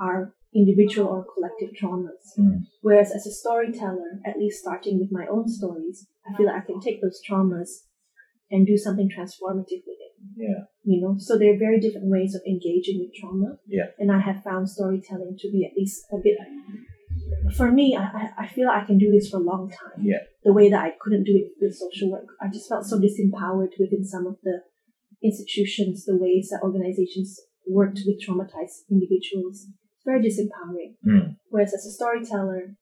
[0.00, 2.24] our individual or collective traumas.
[2.38, 2.60] Mm.
[2.82, 6.66] Whereas as a storyteller, at least starting with my own stories, I feel like I
[6.66, 7.70] can take those traumas
[8.50, 10.14] and do something transformative with it.
[10.36, 10.64] Yeah.
[10.84, 13.58] You know, so there are very different ways of engaging with trauma.
[13.66, 13.88] Yeah.
[13.98, 16.38] And I have found storytelling to be at least a bit.
[17.56, 20.04] For me, I, I- feel I can do this for a long time.
[20.04, 20.18] Yeah.
[20.44, 23.70] The way that I couldn't do it with social work, I just felt so disempowered
[23.78, 24.60] within some of the
[25.22, 29.66] institutions, the ways that organizations worked with traumatized individuals.
[29.96, 30.96] It's very disempowering.
[31.06, 31.36] Mm.
[31.48, 32.76] Whereas as a storyteller,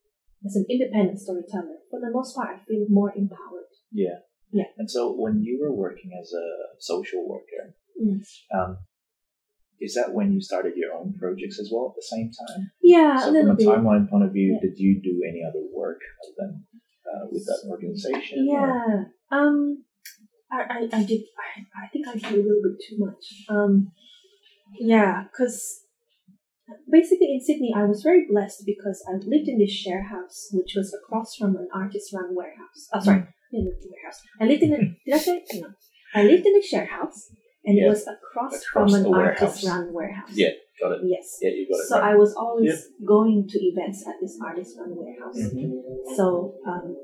[0.45, 3.71] as an independent storyteller, for the most part, I feel more empowered.
[3.93, 4.19] Yeah.
[4.51, 4.65] Yeah.
[4.77, 6.47] And so when you were working as a
[6.79, 8.25] social worker, Mm.
[8.55, 8.79] um,
[9.85, 12.71] is that when you started your own projects as well at the same time?
[12.83, 13.67] Yeah, so a little from a bit.
[13.69, 14.61] timeline point of view, Yeah.
[14.69, 16.65] did you do any other work other than
[17.11, 18.47] uh, with that organization?
[18.49, 19.05] or- Yeah.
[19.37, 19.85] Um,
[20.51, 21.23] I, I, I did.
[21.45, 23.25] I, I think I did a little bit too much.
[23.49, 23.91] Um,
[24.79, 25.81] yeah, because
[26.91, 30.73] basically in Sydney, I was very blessed because I lived in this share house, which
[30.77, 32.89] was across from an artist-run warehouse.
[32.93, 34.21] Oh, sorry, in the warehouse.
[34.41, 34.79] I lived in a.
[34.79, 35.69] did I say no?
[36.15, 37.31] I lived in a share house,
[37.65, 37.87] and Yeah.
[37.87, 40.31] it was across, Across from an artist-run warehouse.
[40.35, 41.01] Yeah, got it.
[41.05, 41.39] Yes.
[41.41, 41.87] Yeah, you got it.
[41.89, 42.13] So right.
[42.13, 45.39] I was always going to events at this artist-run warehouse.
[45.39, 45.71] Mhm.
[46.17, 46.97] So um,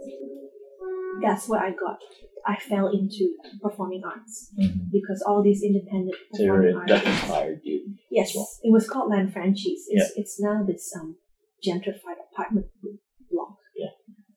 [1.22, 1.98] that's where I got.
[2.46, 4.90] I fell into performing arts Mhm.
[4.90, 7.08] because all these independent So performing that artists.
[7.22, 7.94] inspired you.
[8.10, 8.48] Yes, well.
[8.62, 9.86] it was called Lanfranchi's.
[9.88, 11.16] It's, it's now this um,
[11.66, 12.66] gentrified apartment
[13.30, 13.56] block.
[13.76, 13.90] Yeah.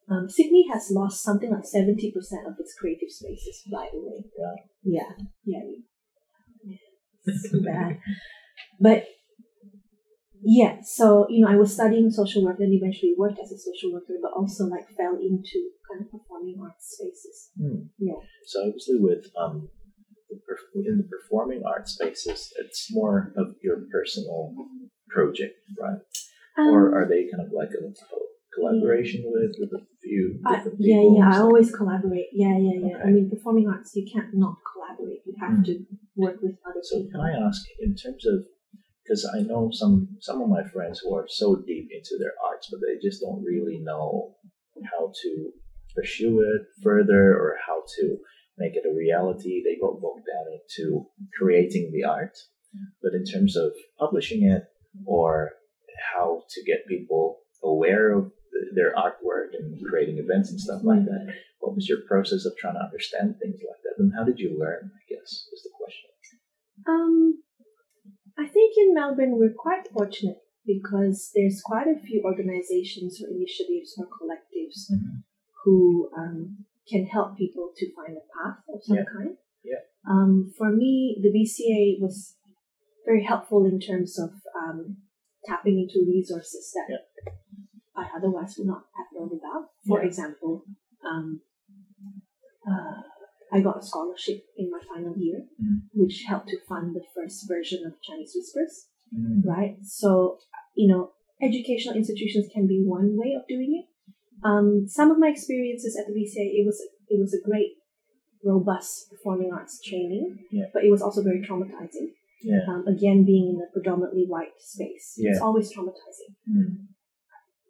[0.10, 3.64] Um, Sydney has lost something like seventy percent of its creative spaces.
[3.72, 4.26] By the way.
[4.38, 4.56] Yeah.
[4.84, 5.12] Yeah.
[5.46, 5.78] yeah.
[7.26, 8.00] It's too bad.
[8.80, 9.06] But
[10.44, 13.94] yeah, so you know, I was studying social work, then eventually worked as a social
[13.94, 17.50] worker, but also like fell into kind of performing arts spaces.
[17.60, 17.90] Hmm.
[18.00, 18.16] Yeah.
[18.48, 19.70] So obviously, with um,
[20.74, 24.56] in the performing art spaces, it's more of your personal
[25.10, 26.00] project, right?
[26.58, 27.84] or Um, are they kind of like a
[28.56, 32.28] collaboration with with a few different yeah, yeah, I always collaborate.
[32.34, 32.98] Yeah, yeah, yeah.
[33.06, 35.22] I mean, performing arts, you can't not collaborate.
[35.26, 35.66] You have Mm.
[35.66, 35.74] to
[36.16, 37.12] work with other So people.
[37.12, 38.46] can I ask, in terms of,
[39.04, 42.68] because I know some some of my friends who are so deep into their arts,
[42.72, 44.36] but they just don't really know
[44.92, 45.30] how to
[45.96, 48.18] pursue it further or how to
[48.58, 49.62] make it a reality.
[49.64, 51.06] They got bogged down into
[51.38, 52.36] creating the art,
[53.02, 54.64] but in terms of publishing it
[55.06, 55.52] or
[56.14, 58.32] how to get people aware of
[58.74, 61.34] their artwork and creating events and stuff like that.
[61.60, 64.58] What was your process of trying to understand things like that, and how did you
[64.60, 64.92] learn?
[64.94, 66.10] I guess is the question.
[66.88, 67.44] Um,
[68.38, 73.96] I think in Melbourne we're quite fortunate because there's quite a few organizations or initiatives
[73.98, 75.24] or collectives Mhm.
[75.64, 79.04] who um, can help people to find a path of some Yeah.
[79.06, 79.38] kind.
[79.64, 79.82] Yeah.
[80.10, 82.36] Um, for me, the VCA was
[83.06, 84.98] very helpful in terms of um,
[85.46, 87.34] tapping into resources that Yeah.
[87.96, 89.70] I otherwise would not have known about.
[89.88, 90.08] For Yeah.
[90.08, 90.64] example,
[91.04, 91.42] um,
[92.68, 93.02] uh,
[93.54, 95.82] I got a scholarship in my final year, Mm.
[95.94, 99.44] which helped to fund the first version of Chinese Whispers Mm.
[99.46, 99.78] right?
[99.84, 100.40] So,
[100.74, 103.86] you know, educational institutions can be one way of doing it.
[104.44, 107.74] Um, some of my experiences at the VCA, it was it was a great,
[108.42, 110.68] robust performing arts training, Yeah.
[110.74, 112.14] but it was also very traumatizing.
[112.42, 112.62] Yeah.
[112.70, 115.44] Um, again, being in a predominantly white space, it's Yeah.
[115.46, 116.36] always traumatizing.
[116.50, 116.88] Mm.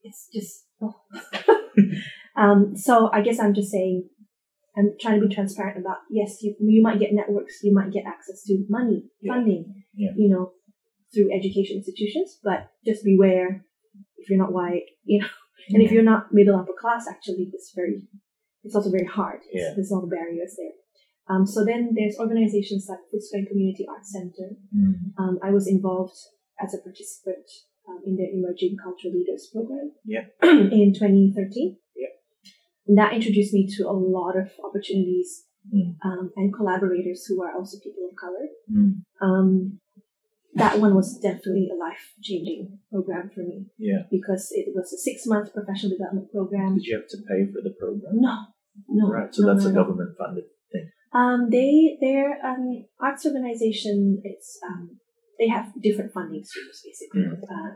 [0.04, 0.96] It's just, oh.
[2.38, 4.10] um, so I guess I'm just saying,
[4.78, 8.06] I'm trying to be transparent about yes, you you might get networks, you might get
[8.08, 9.34] access to money, Yeah.
[9.34, 10.12] funding, Yeah.
[10.16, 10.54] you know,
[11.14, 13.66] through education institutions, but just beware
[14.18, 15.28] if you're not white, you know,
[15.70, 18.02] and if you're not middle upper class, actually, it's very,
[18.64, 19.42] it's also very hard.
[19.52, 19.74] It's- Yeah.
[19.76, 20.72] There's all the barriers there.
[21.30, 24.58] Um, so then there's organizations like Footscray Community Arts Center.
[24.76, 25.14] Mm.
[25.18, 26.16] Um, I was involved
[26.60, 27.46] as a participant
[27.92, 30.22] um, in their Emerging Cultural Leaders program Yeah.
[30.44, 31.78] in 2013.
[31.96, 32.08] Yeah.
[32.88, 35.96] And that introduced me to a lot of opportunities Mm.
[36.04, 38.48] um, and collaborators who are also people of color.
[38.74, 39.04] Mm.
[39.22, 39.80] Um,
[40.56, 44.04] that one was definitely a life changing program for me Yeah.
[44.10, 46.78] because it was a six month professional development program.
[46.78, 48.14] Did you have to pay for the program?
[48.20, 48.38] No,
[48.90, 49.08] no.
[49.08, 49.34] Right.
[49.36, 50.90] So no, that's no, a government funded thing.
[51.14, 54.98] Um, they, their um, arts organization, it's um,
[55.42, 57.26] they have different funding streams basically.
[57.26, 57.42] Mm.
[57.42, 57.72] Uh,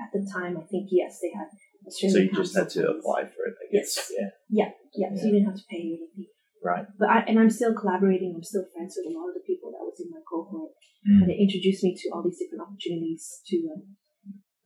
[0.00, 1.48] at the time, I think yes, they had
[1.92, 3.92] So you just had to apply for it, I guess.
[3.96, 4.12] Yes.
[4.16, 4.30] Yeah.
[4.48, 6.32] Yeah, yeah, So you didn't have to pay anything.
[6.64, 6.84] Right.
[6.98, 8.32] But I and I'm still collaborating.
[8.36, 11.22] I'm still friends with a lot of the people that was in my cohort, Mm.
[11.24, 13.96] and it introduced me to all these different opportunities to, um,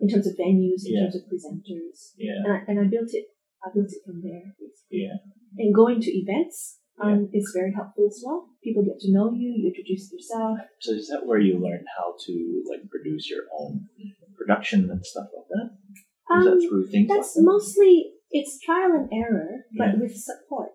[0.03, 1.03] in terms of venues, in Yeah.
[1.07, 2.43] terms of presenters, Yeah.
[2.43, 3.27] and I, and I built it.
[3.63, 4.47] I built it from there.
[4.59, 4.99] basically.
[5.07, 5.17] Yeah.
[5.59, 8.49] And going to events um, is very helpful as well.
[8.63, 9.53] People get to know you.
[9.57, 10.59] You introduce yourself.
[10.81, 13.89] So is that where you learn how to like produce your own
[14.37, 15.71] production and stuff like that?
[16.35, 17.51] Um, that through things That's like that?
[17.51, 20.01] mostly it's trial and error, but Yeah.
[20.01, 20.73] with support,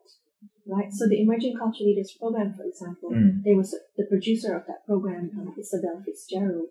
[0.67, 0.91] right?
[0.93, 3.43] So the Emerging Culture Leaders Program, for example, Mm.
[3.43, 6.69] there was a, the producer of that program, um, Isabel Fitzgerald,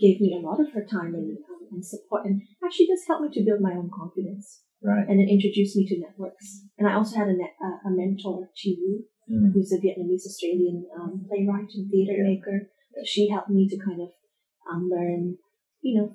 [0.00, 3.22] gave me a lot of her time and, um, and support, and actually just helped
[3.22, 5.08] me to build my own confidence, Right.
[5.08, 6.62] and it introduced me to networks.
[6.78, 9.52] And I also had a, net, uh, a mentor, Chi Vu, Mm.
[9.52, 12.28] who's a Vietnamese Australian um, playwright and theater Yeah.
[12.30, 12.70] maker.
[13.04, 14.10] She helped me to kind of
[14.70, 15.38] um, learn,
[15.80, 16.06] you know,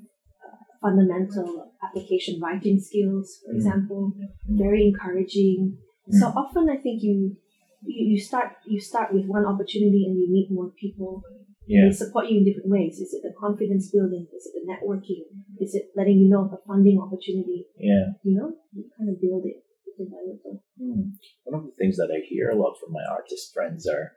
[0.45, 3.56] uh, fundamental application writing skills, for Mm.
[3.58, 4.13] example.
[4.50, 4.58] Mm.
[4.58, 5.78] Very encouraging.
[6.10, 6.36] So Mm.
[6.41, 7.36] often I think you,
[7.84, 11.24] you you start you start with one opportunity and you meet more people.
[11.67, 11.86] Yeah.
[11.88, 13.00] They support you in different ways.
[13.00, 14.28] Is it the confidence building?
[14.36, 15.30] Is it the networking?
[15.60, 17.65] Is it letting you know of a funding opportunity?
[17.78, 18.17] Yeah.
[18.24, 20.63] You know, you kind of build it little by little.
[20.80, 21.13] Hmm.
[21.45, 24.13] One of the things that I hear a lot from my artist friends are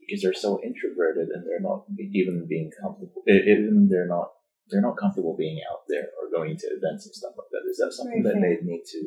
[0.00, 4.30] because they're so introverted and they're not even being comfortable, even they're not
[4.70, 7.68] they're not comfortable being out there or going to events and stuff like that.
[7.68, 8.56] Is that something that fair.
[8.60, 9.04] they need to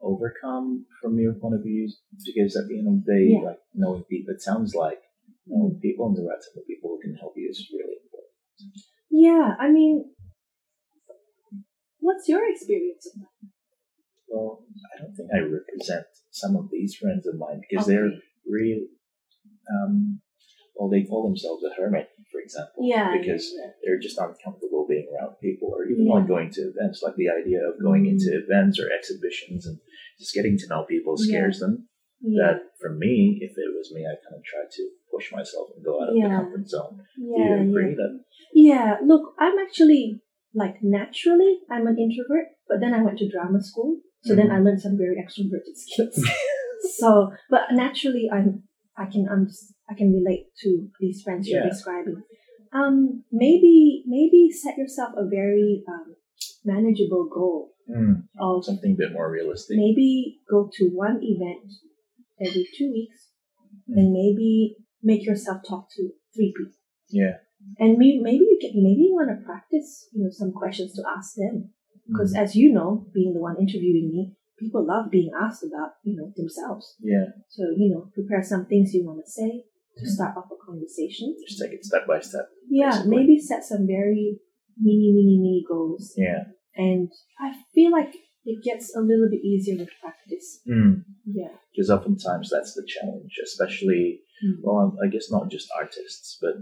[0.00, 1.90] overcome from your point of view?
[2.24, 3.48] Because at the end of the day, Yeah.
[3.48, 5.00] like knowing people, it sounds like
[5.46, 8.32] knowing people and the right type of people who can help you is really important.
[9.10, 10.10] Yeah, I mean,
[12.00, 13.48] what's your experience of that?
[14.28, 18.20] Well, I don't think I represent some of these friends of mine because they're Okay.
[18.46, 18.86] real.
[19.70, 20.20] Um,
[20.74, 22.82] well, they call themselves a hermit, for example.
[22.84, 26.14] Yeah, Because yeah, they're just uncomfortable being around people, or even Yeah.
[26.14, 27.00] like going to events.
[27.02, 29.78] Like the idea of going into events or exhibitions and
[30.18, 31.88] just getting to know people scares them.
[32.26, 34.82] Yeah, That for me, if it was me, I kind of try to
[35.12, 36.28] push myself and go out of Yeah.
[36.28, 36.94] the comfort zone.
[37.18, 37.62] yeah, Do you yeah.
[37.68, 38.12] agree that?
[38.54, 40.20] Yeah, look, I'm actually
[40.54, 44.58] like naturally I'm an introvert, but then I went to drama school, so then I
[44.60, 46.16] learned some very extroverted skills.
[46.98, 48.62] so, but naturally I'm
[48.96, 49.48] I can um,
[49.90, 51.68] I can relate to these friends you're Yeah.
[51.70, 52.22] describing.
[52.72, 56.16] Um, maybe maybe set yourself a very um,
[56.64, 59.76] manageable goal Mm, of something a bit more realistic.
[59.76, 61.70] maybe go to one event
[62.40, 63.28] every two weeks,
[63.88, 66.72] and maybe make yourself talk to three people.
[67.10, 67.38] Yeah.
[67.78, 71.02] And maybe, maybe you can, maybe you want to practice, you know, some questions to
[71.16, 71.70] ask them.
[72.06, 75.92] Because Mm, as you know, being the one interviewing me, people love being asked about,
[76.02, 76.96] you know, themselves.
[77.00, 77.26] yeah.
[77.48, 79.64] So, you know, prepare some things you want to say
[79.98, 80.08] to Mhm.
[80.08, 81.34] start off a conversation.
[81.46, 82.46] Just take it step by step.
[82.68, 83.16] Yeah, Basically.
[83.16, 84.38] maybe set some very
[84.78, 86.12] mini, mini, mini goals.
[86.18, 86.44] Yeah.
[86.76, 90.60] And I feel like it gets a little bit easier with practice.
[90.68, 91.04] Mm.
[91.26, 91.48] Yeah.
[91.72, 94.56] because oftentimes that's the challenge, especially Mm.
[94.62, 96.56] well, I guess not just artists, but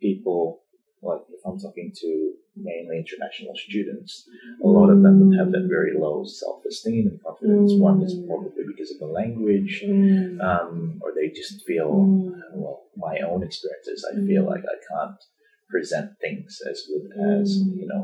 [0.00, 0.60] people.
[1.02, 4.26] Like if I'm talking to mainly international students,
[4.62, 7.72] a lot of them have that very low self-esteem and confidence.
[7.74, 8.26] One is Mm.
[8.26, 10.40] probably because of the language, Mm.
[10.48, 11.90] um, or they just feel.
[11.92, 12.40] Mm.
[12.54, 14.50] Well, my own experiences, I feel Mm.
[14.52, 15.20] like I can't
[15.68, 17.76] present things as good as Mm.
[17.80, 18.02] you know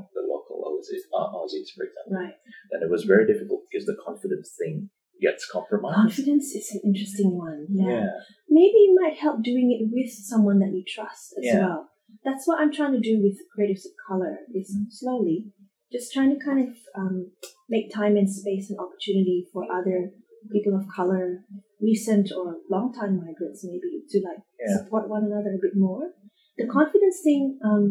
[0.80, 2.12] local Aussies, uh, Aussies, for example.
[2.16, 2.34] Right.
[2.72, 4.90] And it was very difficult because the confidence thing
[5.20, 5.96] gets compromised.
[5.96, 7.66] Confidence is an interesting one.
[7.70, 7.88] Yeah.
[7.88, 8.06] yeah.
[8.48, 11.60] Maybe it might help doing it with someone that you trust as Yeah.
[11.60, 11.88] well.
[12.24, 14.90] That's what I'm trying to do with Creatives of Color is Mm.
[14.90, 15.52] slowly
[15.92, 17.32] just trying to kind of um,
[17.68, 20.10] make time and space and opportunity for other
[20.52, 21.44] people of color,
[21.80, 24.78] recent or long-time migrants maybe, to like Yeah.
[24.78, 26.14] support one another a bit more.
[26.60, 27.84] The confidence thing, um,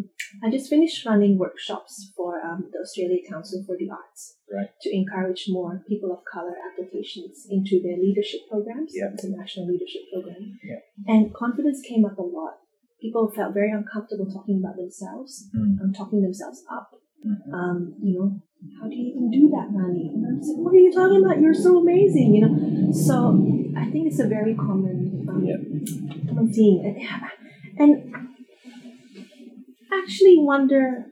[0.44, 4.70] I just finished running workshops for um, the Australia Council for the Arts Right.
[4.84, 8.92] to encourage more people of color applications into their leadership programs.
[8.96, 9.10] Yeah.
[9.14, 10.44] It's a national leadership program.
[10.64, 10.82] Yeah.
[11.08, 12.56] And confidence came up a lot.
[13.02, 15.80] People felt very uncomfortable talking about themselves Mm.
[15.82, 16.88] and talking themselves up.
[17.26, 17.54] Mhm.
[17.54, 18.28] Um, you know,
[18.80, 20.12] how do you even do that, Rani?
[20.14, 21.42] And I was like, what are you talking about?
[21.42, 22.92] You're so amazing, you know.
[22.92, 23.16] So
[23.76, 25.58] I think it's a very common, um, Yeah.
[26.28, 26.80] common theme.
[26.86, 26.98] And,
[27.82, 27.92] and
[29.92, 31.06] actually wonder,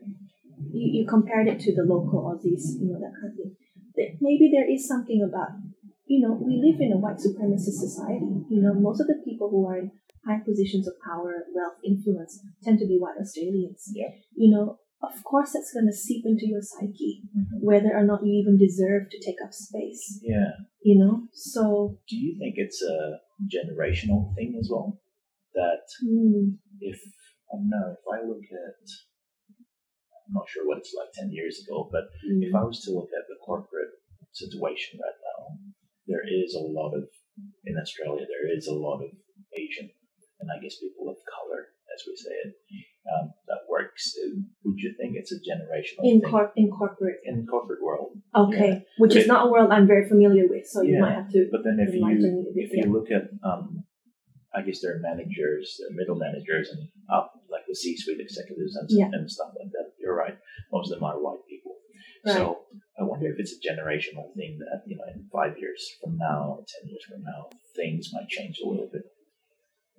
[0.72, 3.56] you, you compared it to the local Aussies, you know, that kind of thing.
[3.96, 5.50] That maybe there is something about,
[6.06, 8.26] you know, we live in a white supremacist society.
[8.50, 9.92] You know, most of the people who are in
[10.26, 13.92] high positions of power, wealth, influence tend to be white Australians.
[13.94, 14.10] Yeah.
[14.36, 17.62] You know, of course that's going to seep into your psyche, Mhm.
[17.62, 20.20] whether or not you even deserve to take up space.
[20.24, 20.52] Yeah.
[20.82, 25.00] You know, so Do you think it's a generational thing as well?
[25.54, 27.00] That hmm, if
[27.52, 28.80] I don't know, if I look at,
[30.28, 32.92] I'm not sure what it's like ten years ago, but hmm, if I was to
[32.92, 33.96] look at the corporate
[34.34, 35.56] situation right now,
[36.08, 37.08] there is a lot of
[37.66, 38.26] in Australia.
[38.28, 39.12] There is a lot of
[39.56, 39.90] Asian
[40.40, 42.54] and I guess people of color, as we say it,
[43.10, 44.14] um, that works.
[44.64, 47.20] Would you think it's a generational in thing in corporate.
[47.26, 48.18] in corporate world?
[48.36, 51.14] Okay, which But is it- not a world I'm very familiar with, so you might
[51.16, 51.48] have to.
[51.52, 53.84] But then if you if you look at um,
[54.58, 56.82] I guess there are managers, there are middle managers, and
[57.18, 59.10] up like the C-suite executives and, Yeah.
[59.14, 59.88] and stuff like that.
[60.00, 60.38] You're right.
[60.72, 61.74] Most of them are white people.
[62.26, 62.34] Right.
[62.36, 62.44] So
[63.00, 66.42] I wonder if it's a generational thing that you know in five years from now,
[66.74, 67.42] ten years from now,
[67.76, 69.04] things might change a little bit.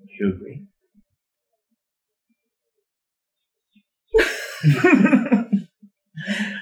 [0.06, 0.66] Do you agree?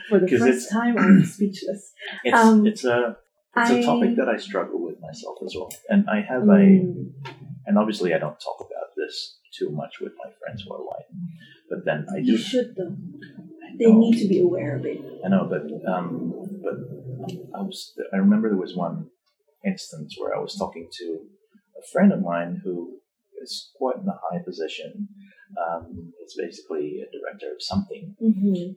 [0.08, 1.92] For the first it's- time, I'm speechless.
[2.24, 3.16] It's Um, it's a
[3.56, 6.46] it's I- a topic that I struggle with myself as well, and I have a
[6.46, 7.12] Mm,
[7.66, 11.06] and obviously I don't talk about this too much with my friends who are white,
[11.70, 12.32] but then I do.
[12.32, 12.96] You should though.
[13.78, 14.98] They need to be aware of it.
[15.24, 16.78] I know, but um, but
[17.54, 17.92] I was.
[18.12, 19.10] I remember there was one
[19.64, 21.06] instance where I was talking to
[21.78, 22.98] a friend of mine who
[23.42, 25.08] is quite in a high position.
[25.62, 28.72] Um, it's basically a director of something, Mm-hmm.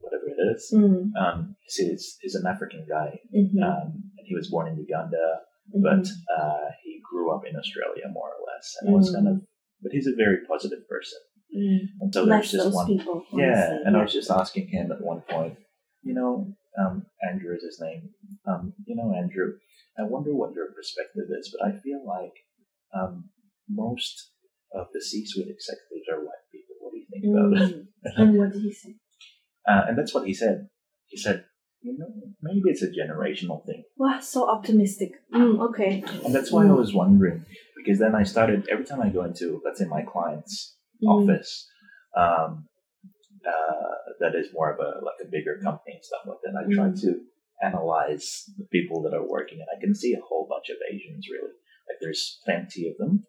[0.00, 0.72] whatever it is.
[0.74, 1.16] Mm-hmm.
[1.16, 3.62] Um, he's, he's an African guy, Mm-hmm.
[3.62, 3.86] um,
[4.18, 5.40] and he was born in Uganda,
[5.74, 6.68] but uh,
[7.02, 9.40] grew up in Australia more or less, and was kind of.
[9.82, 11.18] But he's a very positive person,
[11.56, 12.86] mm and so there's just one.
[12.86, 13.24] people.
[13.32, 15.56] Yeah, and I was just asking him at one point,
[16.02, 18.10] you know, um, Andrew is his name.
[18.46, 19.54] Um, you know, Andrew,
[19.98, 22.34] I wonder what your perspective is, but I feel like
[22.94, 23.30] um,
[23.68, 24.30] most
[24.74, 26.76] of the C-suite executives are white people.
[26.80, 27.76] What do you think about it?
[27.76, 27.86] Mm.
[28.16, 28.94] and what did he say?
[29.68, 30.66] Uh, and that's what he said.
[31.06, 31.44] He said,
[31.82, 32.08] you know,
[32.42, 33.82] maybe it's a generational thing.
[33.96, 35.12] Wow, so optimistic.
[35.34, 36.04] Mm, okay.
[36.24, 37.44] And that's why I was wondering,
[37.76, 41.08] because then I started, every time I go into, let's say, my client's Mm.
[41.08, 41.66] office,
[42.14, 42.68] um,
[43.46, 46.64] uh, that is more of a, like a bigger company and stuff like that, I
[46.74, 47.00] try Mm.
[47.00, 47.20] to
[47.62, 51.26] analyze the people that are working, and I can see a whole bunch of Asians,
[51.30, 51.54] really.
[51.88, 53.24] Like, there's plenty of them.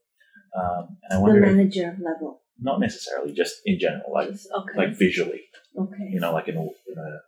[0.53, 2.41] Um, and I The wonder if, manager level.
[2.59, 4.77] not necessarily, just in general, like, Okay.
[4.77, 5.43] like visually,
[5.77, 6.09] okay.
[6.11, 7.21] you know, like in a, in a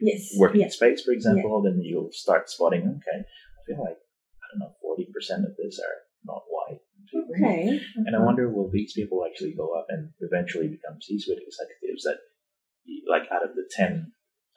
[0.00, 0.32] Yes.
[0.36, 0.74] working Yes.
[0.76, 3.98] space, for example, then you'll start spotting, okay, I feel like,
[4.42, 6.80] I don't know, 40% of this are not white.
[7.10, 7.28] people.
[7.36, 7.80] Okay.
[8.06, 12.18] And I wonder, will these people actually go up and eventually become C-suite executives that,
[13.08, 14.12] like, out of the 10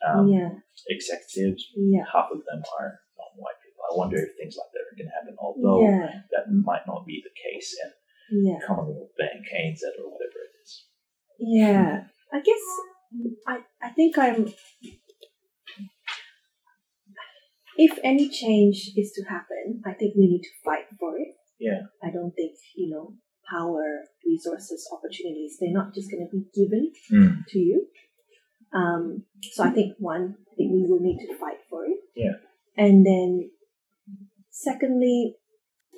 [0.08, 0.50] um, yeah.
[0.88, 2.06] executives, Yeah.
[2.12, 3.84] half of them are non-white people.
[3.92, 6.22] I wonder if things like that are going to happen, although Yeah.
[6.32, 8.60] that might not be the case in Yeah.
[8.66, 10.86] Commonwealth Bank, ANZ, or whatever it is.
[11.40, 12.08] Yeah.
[12.32, 12.62] I guess
[13.48, 14.54] I I think I'm
[17.88, 21.32] if any change is to happen, I think we need to fight for it.
[21.60, 21.82] Yeah.
[22.04, 23.14] I don't think, you know,
[23.50, 23.88] power,
[24.26, 27.46] resources, opportunities, they're not just gonna be given Mm.
[27.52, 27.88] to you.
[28.74, 29.24] Um,
[29.54, 32.00] so I think one, I think we will need to fight for it.
[32.16, 32.36] Yeah.
[32.78, 33.50] And then
[34.50, 35.36] secondly,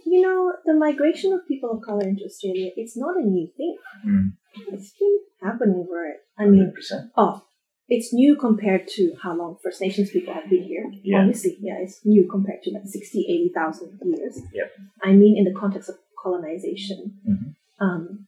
[0.06, 3.76] you know, the migration of people of color into Australia, it's not a new thing.
[4.08, 4.28] Mm.
[4.74, 6.18] It's been happening for it.
[6.38, 7.12] I mean, 100%.
[7.18, 7.44] oh,
[7.88, 10.86] it's new compared to how long First Nations people have been here.
[11.04, 11.20] Yeah.
[11.20, 14.40] Honestly, yeah, it's new compared to like 60, 80,000 years.
[14.54, 14.72] Yep.
[15.04, 17.20] I mean, in the context of colonization.
[17.28, 17.56] Mhm.
[17.80, 18.28] Um,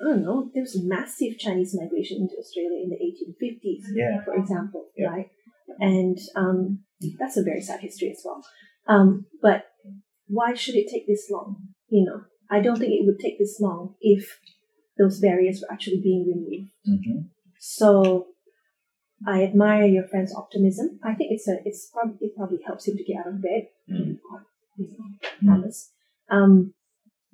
[0.00, 4.22] I don't know, there was massive Chinese migration into Australia in the 1850s, Yeah.
[4.24, 5.08] for example, Yeah.
[5.08, 5.30] right?
[5.80, 6.84] And um,
[7.18, 8.44] that's a very sad history as well.
[8.86, 9.64] Um, but
[10.28, 11.56] why should it take this long?
[11.88, 12.20] You know,
[12.50, 14.38] I don't think it would take this long if
[14.98, 16.70] those barriers were actually being removed.
[16.84, 17.20] hmm
[17.68, 18.28] So
[19.26, 21.00] I admire your friend's optimism.
[21.02, 23.68] I think it's a it's probably it probably helps him to get out of bed.
[23.88, 24.46] To be quite
[24.78, 24.88] you
[25.42, 25.72] know, Mm.
[26.28, 26.74] Um,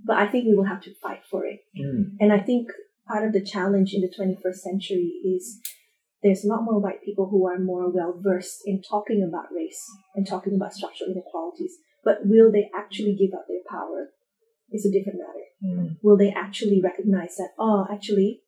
[0.04, 1.60] but I think we will have to fight for it.
[1.78, 2.16] Mm.
[2.20, 2.68] And I think
[3.06, 5.60] part of the challenge in the 21st century is
[6.22, 9.84] there's a lot more white people who are more well versed in talking about race
[10.14, 11.76] and talking about structural inequalities.
[12.04, 14.08] But will they actually give up their power?
[14.70, 15.46] It's a different matter.
[15.64, 15.96] Mm.
[16.02, 18.42] Will they actually recognize that, oh, actually,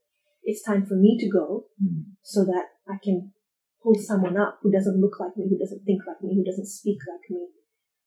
[0.45, 2.05] it's time for me to go Mm.
[2.23, 3.33] so that I can
[3.83, 6.67] pull someone up who doesn't look like me, who doesn't think like me, who doesn't
[6.67, 7.49] speak like me?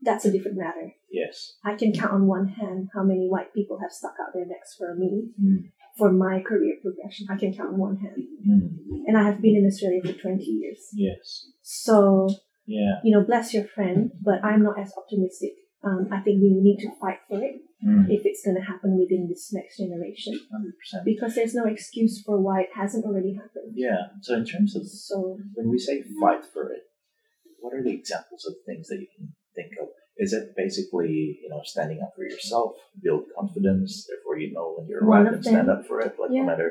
[0.01, 0.93] That's a different matter.
[1.09, 1.57] Yes.
[1.63, 4.75] I can count on one hand how many white people have stuck out their necks
[4.77, 5.71] for me Mm.
[5.97, 7.25] for my career progression.
[7.29, 8.21] I can count on one hand.
[8.47, 8.69] Mm.
[9.07, 10.81] And I have been in Australia for 20 years.
[10.93, 11.49] Yes.
[11.61, 12.27] So,
[12.67, 12.99] Yeah.
[13.03, 15.53] you know, bless your friend, but I'm not as optimistic.
[15.83, 18.09] Um, I think we need to fight for it Mm.
[18.09, 21.05] if it's going to happen within this next generation 100%.
[21.05, 23.73] because there's no excuse for why it hasn't already happened.
[23.75, 24.17] Yeah.
[24.21, 26.81] So in terms of So, when we say fight for it,
[27.59, 29.89] what are the examples of things that you can think of?
[30.17, 34.87] Is it basically, you know, standing up for yourself, build confidence, therefore you know when
[34.87, 36.15] you're right and stand up for it?
[36.19, 36.41] Like Yeah.
[36.41, 36.69] no matter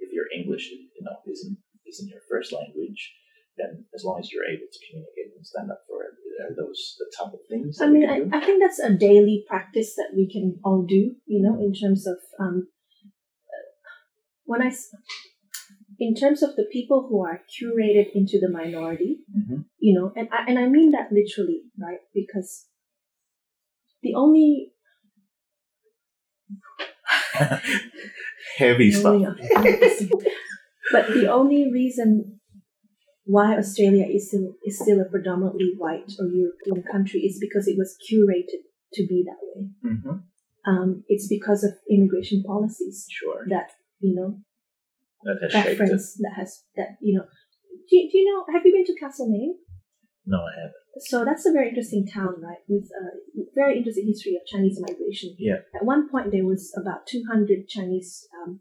[0.00, 3.14] if your English, you know, isn't isn't your first language,
[3.56, 6.96] then as long as you're able to communicate and stand up for it, are those
[6.98, 8.36] the type of things I mean, I.
[8.36, 12.06] I think that's a daily practice that we can all do, you know, in terms
[12.06, 12.68] of, um,
[14.44, 14.72] when I,
[15.98, 19.66] in terms of the people who are curated into the minority, Mhm.
[19.78, 22.00] you know, and I, and I mean that literally, right?
[22.14, 22.66] Because
[24.02, 24.72] the only
[28.58, 29.22] Heavy stuff.
[30.92, 32.40] but the only reason
[33.24, 37.76] why Australia is still is still a predominantly white or European country is because it
[37.78, 38.62] was curated
[38.94, 39.68] to be that way.
[39.82, 40.18] hmm
[40.66, 43.40] Um, it's because of immigration policies Sure.
[43.54, 43.68] that
[44.00, 44.30] you know
[45.24, 46.02] That has shaped it.
[46.24, 47.26] that has that you know.
[47.90, 48.40] Do, do you know?
[48.52, 49.54] Have you been to Castlemaine?
[50.24, 51.02] No, I haven't.
[51.10, 52.62] So that's a very interesting town, right?
[52.68, 53.04] With a
[53.54, 55.34] very interesting history of Chinese migration.
[55.38, 55.60] Yeah.
[55.74, 58.60] At one point, there was about 200 Chinese um,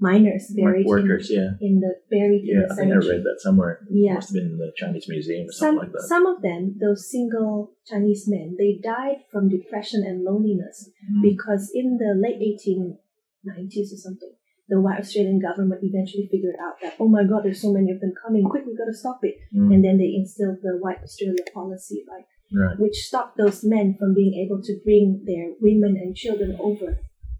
[0.00, 1.66] miners buried workers, in, yeah.
[1.66, 3.80] in the buried in Yeah, the I think I read that somewhere.
[3.90, 4.14] Yeah.
[4.14, 6.08] Must have been in the Chinese museum or some something like that.
[6.08, 11.22] some of them, those single Chinese men, they died from depression and loneliness Mm.
[11.22, 14.32] because in the late 1890s or something,
[14.68, 18.00] the white Australian government eventually figured out that oh my god, there's so many of
[18.00, 19.36] them coming, quick, we gotta stop it.
[19.54, 19.74] Mm.
[19.74, 22.78] And then they instilled the white Australia policy, like Right.
[22.80, 26.98] which stopped those men from being able to bring their women and children over.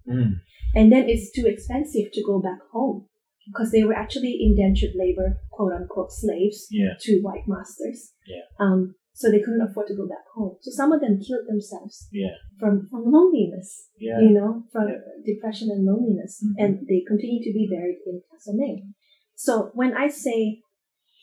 [0.09, 0.41] Mm.
[0.75, 3.07] And then it's too expensive to go back home
[3.47, 6.95] because they were actually indentured labor, quote unquote, slaves Yeah.
[7.01, 8.13] to white masters.
[8.27, 8.43] Yeah.
[8.61, 10.57] Um, so they couldn't afford to go back home.
[10.61, 12.37] So some of them killed themselves Yeah.
[12.59, 14.21] from, from loneliness, Yeah.
[14.21, 15.01] you know, from Yeah.
[15.27, 16.43] depression and loneliness.
[16.45, 16.65] Mhm.
[16.65, 18.95] And they continue to be buried in Castlemaine.
[19.35, 20.63] So when I say,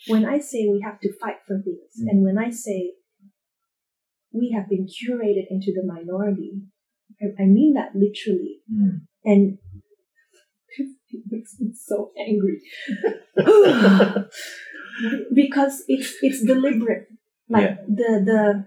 [0.07, 2.09] when I say we have to fight for things, Mm.
[2.09, 2.93] and when I say
[4.33, 6.61] we have been curated into the minority,
[7.21, 8.61] I, I mean that literally.
[8.71, 9.01] Mm.
[9.25, 9.57] And
[11.09, 12.61] it makes me so angry
[15.33, 17.07] because it's it's deliberate.
[17.49, 17.75] Like Yeah.
[17.87, 18.65] the the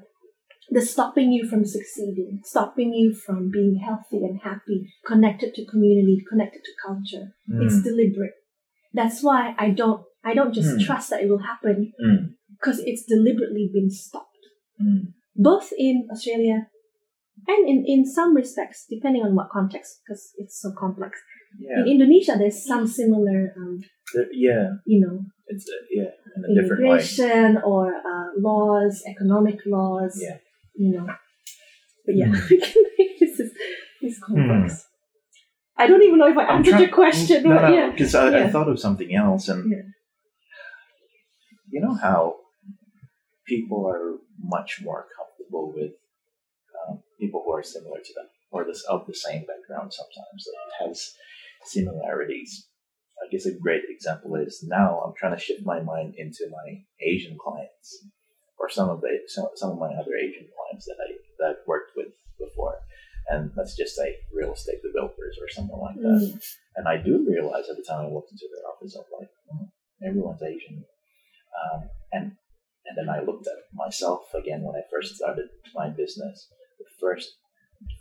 [0.70, 6.24] the stopping you from succeeding, stopping you from being healthy and happy, connected to community,
[6.28, 7.34] connected to culture.
[7.48, 7.84] It's Mm.
[7.84, 8.34] deliberate.
[8.94, 10.84] That's why I don't I don't just Hmm.
[10.86, 12.34] trust that it will happen Mm.
[12.56, 14.44] because it's deliberately been stopped
[14.80, 15.12] Mm.
[15.36, 16.69] both in Australia
[17.48, 21.18] and in, in some respects, depending on what context, because it's so complex.
[21.58, 21.82] Yeah.
[21.82, 23.80] In Indonesia, there's some similar, um,
[24.14, 24.68] The- yeah.
[24.86, 26.88] you know, It's uh, yeah in a different way.
[26.90, 30.38] immigration or uh, laws, economic laws, Yeah.
[30.76, 31.06] you know.
[32.06, 32.46] But yeah, Hmm.
[32.50, 33.50] we can make this is
[34.02, 34.86] this complex.
[35.76, 37.90] I don't even know if I I'm answered trying- your question, No, but no, yeah.
[37.90, 38.50] because I, I Yeah.
[38.50, 39.86] thought of something else, and Yeah.
[41.70, 42.36] you know how
[43.46, 45.92] people are much more comfortable with
[47.20, 49.92] people who are similar to them or this of the same background.
[49.92, 51.12] Sometimes that has
[51.64, 52.66] similarities.
[53.22, 56.82] I guess a great example is now I'm trying to shift my mind into my
[57.00, 58.06] Asian clients
[58.58, 61.66] or some of the some, some of my other Asian clients that I that I've
[61.66, 62.08] worked with
[62.38, 62.76] before,
[63.28, 66.32] and let's just say real estate developers or something like that.
[66.32, 66.42] Mm.
[66.76, 69.68] And I do realize at the time I walked into their office, I'm like, oh,
[70.06, 70.84] everyone's Asian.
[71.60, 72.32] Um, and
[72.86, 76.48] and then I looked at myself again when I first started my business.
[76.80, 77.36] The first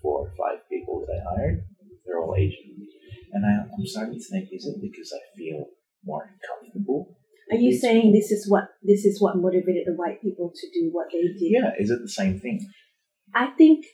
[0.02, 1.64] four or five people that I hired,
[2.06, 2.88] they're all Asian.
[3.34, 5.66] And I, I'm starting to think, is it because I feel
[6.04, 7.18] more comfortable?
[7.52, 10.90] Are you saying this is what this is what motivated the white people to do
[10.92, 11.52] what they did?
[11.58, 12.60] Yeah, is it the same thing?
[13.34, 13.86] I think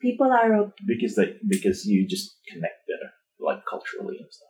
[0.00, 3.10] people are Because they because you just connect better,
[3.40, 4.48] like culturally and stuff.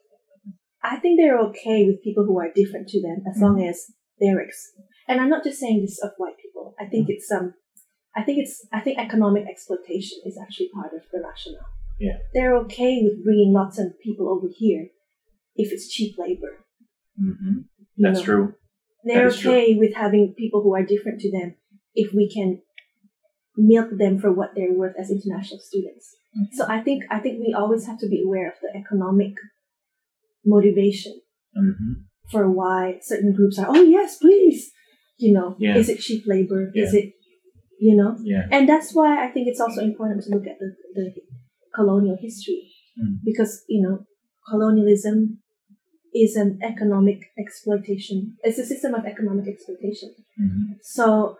[0.82, 4.40] I think they're okay with people who are different to them as long as they're
[4.40, 4.72] ex-
[5.08, 6.74] and I'm not just saying this of white people.
[6.80, 7.54] I think it's um
[8.16, 11.66] I think it's I think economic exploitation is actually part of the rationale.
[11.98, 12.18] Yeah.
[12.34, 14.88] They're okay with bringing lots of people over here
[15.54, 16.64] if it's cheap labor.
[17.22, 17.60] Mm-hmm.
[17.98, 18.24] That's know.
[18.24, 18.54] true.
[19.04, 19.52] They're That is true.
[19.52, 21.54] okay with having people who are different to them
[21.94, 22.62] if we can
[23.56, 26.16] milk them for what they're worth as international students.
[26.36, 26.46] Mhm.
[26.52, 29.34] So I think I think we always have to be aware of the economic
[30.44, 31.20] motivation
[31.58, 31.92] Mm-hmm.
[32.30, 34.70] for why certain groups are, oh yes, please.
[35.18, 35.76] You know, Yeah.
[35.76, 36.70] is it cheap labor?
[36.76, 37.12] Is it,
[37.80, 38.16] you know?
[38.22, 38.46] Yeah.
[38.52, 41.14] And that's why I think it's also important to look at the, the
[41.74, 42.70] colonial history.
[43.00, 43.18] Mm.
[43.24, 44.06] Because, you know,
[44.48, 45.38] colonialism
[46.14, 48.36] is an economic exploitation.
[48.42, 50.14] It's a system of economic exploitation.
[50.40, 50.72] Mm-hmm.
[50.82, 51.38] So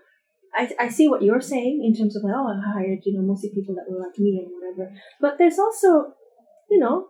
[0.55, 3.23] I, I see what you're saying in terms of like, oh, I hired, you know,
[3.23, 4.97] mostly people that were like me and whatever.
[5.21, 6.15] But there's also,
[6.71, 7.07] you know,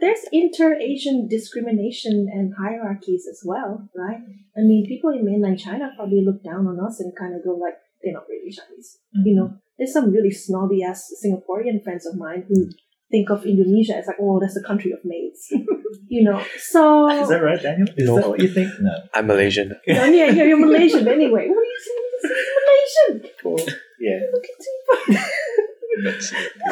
[0.00, 4.20] there's inter-Asian discrimination and hierarchies as well, right?
[4.56, 7.52] I mean, people in mainland China probably look down on us and kind of go
[7.52, 8.98] like, they're not really Chinese.
[9.16, 9.26] Mm-hmm.
[9.26, 12.68] You know, there's some really snobby ass Singaporean friends of mine who
[13.10, 15.48] think of Indonesia as like, oh, that's a country of maids.
[16.08, 17.88] you know, so Is that right, Daniel?
[17.96, 18.16] Is No.
[18.16, 18.70] that what you think?
[18.80, 18.92] No.
[19.14, 19.72] I'm Malaysian.
[19.72, 21.48] Oh, yeah, you're, you're Malaysian anyway.
[21.48, 22.06] What are you saying?
[22.22, 23.30] This is Malaysian.
[23.42, 23.58] Cool.
[24.00, 24.20] Yeah.
[24.32, 25.18] Look at you.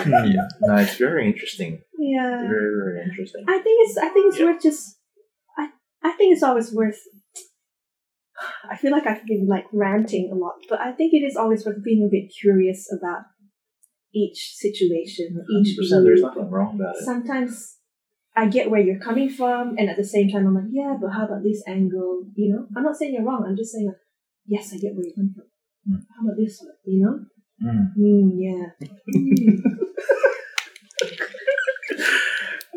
[0.06, 0.48] Yeah.
[0.60, 1.82] No, it's very interesting.
[1.98, 2.42] Yeah.
[2.42, 3.44] Very, very interesting.
[3.48, 4.46] I think it's I think it's Yeah.
[4.46, 4.96] worth just
[5.58, 5.68] I
[6.02, 7.00] I think it's always worth
[8.70, 11.64] I feel like I've been like ranting a lot, but I think it is always
[11.64, 13.22] worth being a bit curious about
[14.14, 16.22] each situation, each 100%, there's group.
[16.22, 17.04] nothing wrong about it.
[17.04, 17.76] Sometimes
[18.36, 21.10] I get where you're coming from, and at the same time, I'm like, yeah, but
[21.10, 22.24] how about this angle?
[22.34, 23.44] You know, I'm not saying you're wrong.
[23.46, 23.96] I'm just saying, like,
[24.46, 25.44] yes, I get where you're coming from.
[25.92, 26.04] Mm.
[26.14, 26.72] How about this one?
[26.84, 27.24] You know?
[27.60, 27.92] Mm.
[27.98, 28.86] Mm, yeah.
[29.16, 29.62] Mm.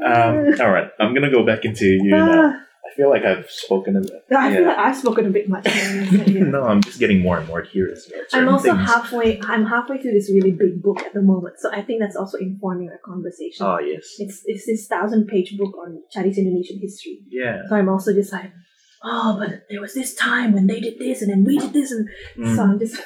[0.03, 2.28] Um, all right, I'm gonna go back into you now.
[2.28, 4.12] Ah, I I feel like I've spoken a bit.
[4.36, 4.68] I feel Yeah.
[4.70, 5.66] like I've spoken a bit much.
[6.52, 8.89] No, I'm just getting more and more curious I'm also things.
[8.89, 9.39] halfway.
[9.44, 12.38] I'm halfway through this really big book at the moment, so I think that's also
[12.38, 13.66] informing our conversation.
[13.66, 14.06] Oh yes.
[14.20, 17.20] It's it's this thousand page book on Chinese Indonesian history.
[17.30, 17.62] Yeah.
[17.70, 18.52] So I'm also just like,
[19.04, 21.92] oh, but there was this time when they did this and then we did this,
[21.92, 22.56] and Mm.
[22.56, 23.02] so I'm just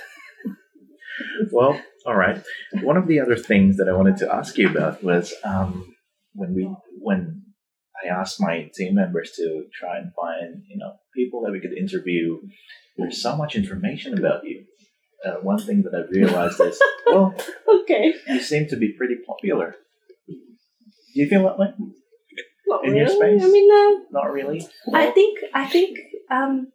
[1.52, 2.42] Well, all right.
[2.82, 5.94] One of the other things that I wanted to ask you about was um,
[6.34, 6.64] when we
[7.00, 7.44] when
[8.06, 11.74] I asked my team members to try and find you know people that we could
[11.74, 12.40] interview.
[12.98, 14.66] There's so much information about you.
[15.26, 17.36] Uh, one thing that I realized is, well,
[17.82, 18.14] okay.
[18.28, 19.76] you seem to be pretty popular.
[20.28, 20.36] Do
[21.22, 21.68] you feel that way?
[22.68, 23.44] Not In your space?
[23.44, 24.66] I mean, uh, Not really.
[24.94, 25.98] I think I think
[26.30, 26.72] um,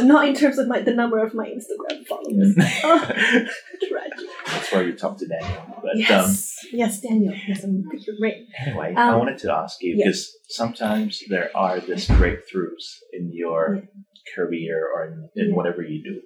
[0.00, 2.54] not in terms of my the number of my Instagram followers.
[2.84, 4.28] oh, tragic.
[4.46, 5.62] That's why you talk to Daniel.
[5.82, 7.34] But um, Yes, yes, Daniel.
[7.48, 8.46] Yes, I'm pick your brain.
[8.60, 10.04] Anyway, I Um, wanted to ask you yeah.
[10.06, 14.34] because sometimes there are these breakthroughs in your Yeah.
[14.34, 15.54] career or in, in Yeah.
[15.54, 16.20] whatever you do.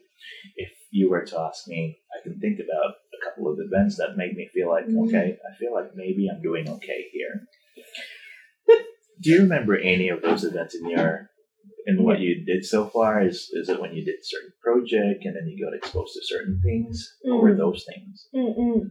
[0.57, 4.17] If you were to ask me, I can think about a couple of events that
[4.17, 5.07] made me feel like, Mm.
[5.07, 7.47] okay, I feel like maybe I'm doing okay here.
[9.23, 11.31] do you remember any of those events in your
[11.87, 13.23] in what you did so far?
[13.27, 16.61] Is is it when you did certain project and then you got exposed to certain
[16.65, 16.95] things?
[17.23, 17.59] What were Mm.
[17.59, 18.29] those things?
[18.35, 18.91] Mm-mm.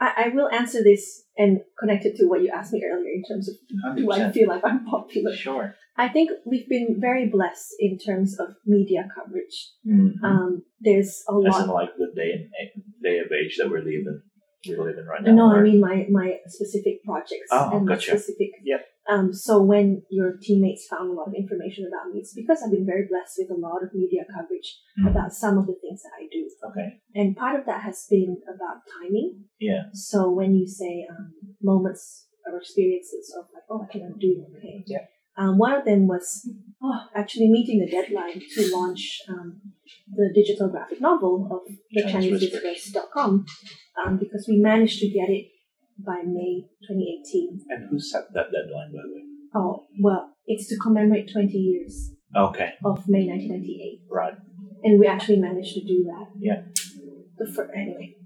[0.00, 3.22] I, I will answer this and connect it to what you asked me earlier in
[3.28, 5.34] terms of do I feel like I'm popular.
[5.34, 5.74] Sure.
[5.96, 9.56] I think we've been very blessed in terms of media coverage.
[9.86, 10.12] Mhm.
[10.22, 11.74] Um, there's a As in lot.
[11.74, 14.22] like the day and day of age that we're living,
[14.68, 15.34] we're living right now.
[15.34, 18.50] No, I mean my my specific projects Oh, and my specific.
[18.62, 18.86] Yep.
[19.08, 22.70] Um, so when your teammates found a lot of information about me, it's because I've
[22.70, 24.68] been very blessed with a lot of media coverage
[25.00, 25.10] Mhm.
[25.10, 27.00] about some of the things that I do, Okay.
[27.14, 29.44] and part of that has been about timing.
[29.58, 29.84] Yeah.
[29.92, 31.32] So when you say um,
[31.62, 34.84] moments or experiences of like, oh, I I'm doing okay.
[34.86, 35.06] Yeah.
[35.38, 36.50] Um, one of them was
[36.82, 39.60] oh, actually meeting the deadline to launch um,
[40.12, 41.60] the digital graphic novel of
[41.92, 42.42] the Chinese.
[42.42, 43.46] ChineseWhispers.com
[44.04, 45.46] um, because we managed to get it
[46.04, 47.60] by May 2018.
[47.70, 49.22] And who set that deadline, by the way?
[49.54, 52.70] Oh, well, it's to commemorate 20 years Okay.
[52.84, 54.34] of May 1998 Right.
[54.84, 56.26] and we actually managed to do that.
[56.38, 56.62] Yeah.
[57.38, 58.16] The fir- anyway,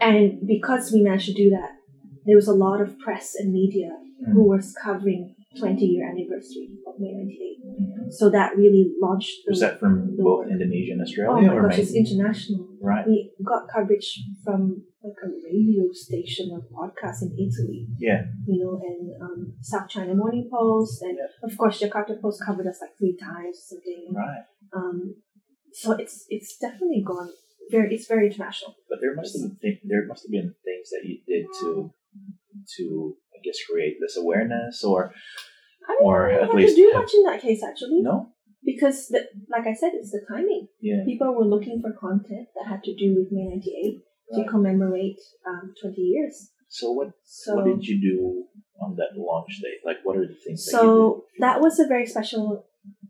[0.00, 1.70] and because we managed to do that,
[2.26, 3.90] there was a lot of press and media
[4.32, 7.58] who was covering 20 year anniversary of May 98.
[7.64, 8.12] Mhm.
[8.12, 9.52] So that really launched the.
[9.52, 10.46] Was that from both.
[10.50, 11.30] Indonesia and Australia?
[11.32, 12.68] Oh my or gosh, it's international.
[12.80, 13.06] Right.
[13.06, 18.22] We got coverage from like a radio station or podcast in Italy, Yeah.
[18.46, 21.48] you know, and um, South China Morning Post, and Yeah.
[21.48, 24.12] of course Jakarta Post covered us like three times or something.
[24.14, 24.44] Right.
[24.76, 25.14] Um,
[25.72, 27.30] so it's it's definitely gone
[27.70, 27.94] very.
[27.94, 28.74] It's very international.
[28.88, 31.92] But there must have been there must have been things that you did to
[32.76, 35.12] to I guess create this awareness or
[35.88, 38.32] I don't Or know at least do much in that case actually, no.
[38.64, 40.66] because the, like I said, it's the timing.
[40.80, 41.04] Yeah.
[41.06, 44.02] People were looking for content that had to do with May '98 Right.
[44.34, 46.50] To commemorate um, 20 years.
[46.68, 48.44] So what So what did you do
[48.80, 49.74] on that launch day?
[49.84, 51.40] Like what are the things that you so did?
[51.44, 52.66] that was a very special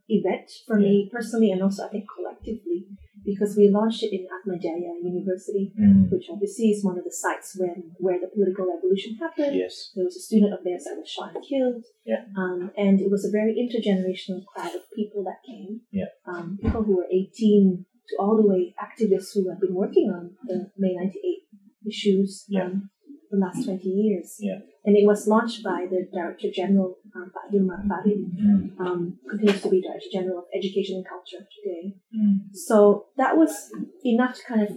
[0.08, 2.86] event for me personally, and also I think collectively,
[3.24, 6.10] because we launched it in Atma Jaya University, Mm.
[6.10, 9.54] which obviously is one of the sites when where the political revolution happened.
[9.56, 9.90] Yes.
[9.94, 11.84] There was a student of theirs that was shot and killed.
[12.06, 12.24] Yeah.
[12.36, 15.80] Um, and it was a very intergenerational crowd of people that came.
[15.90, 16.10] Yeah.
[16.26, 20.30] Um, people who were 18 to all the way activists who have been working on
[20.46, 21.44] the May 98
[21.86, 22.64] issues Yeah.
[22.66, 22.90] um,
[23.30, 24.36] the last 20 years.
[24.40, 24.61] Yeah.
[24.84, 28.80] And it was launched by the Director General, um, Pak Hilmar Mm.
[28.80, 31.94] um, continues to be Director General of Education and Culture today.
[32.16, 32.54] Mm.
[32.54, 33.70] So that was
[34.04, 34.68] enough to kind of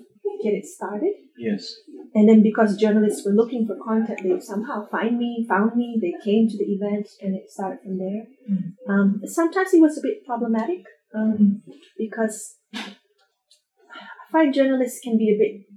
[0.44, 1.14] get it started.
[1.38, 1.76] Yes.
[2.14, 6.14] And then because journalists were looking for content, they somehow find me, found me, they
[6.24, 8.28] came to the event, and it started from there.
[8.50, 8.74] Mm.
[8.90, 10.84] Um, sometimes it was a bit problematic
[11.16, 11.62] um,
[11.98, 12.58] because
[14.32, 15.68] find journalists can be a bit,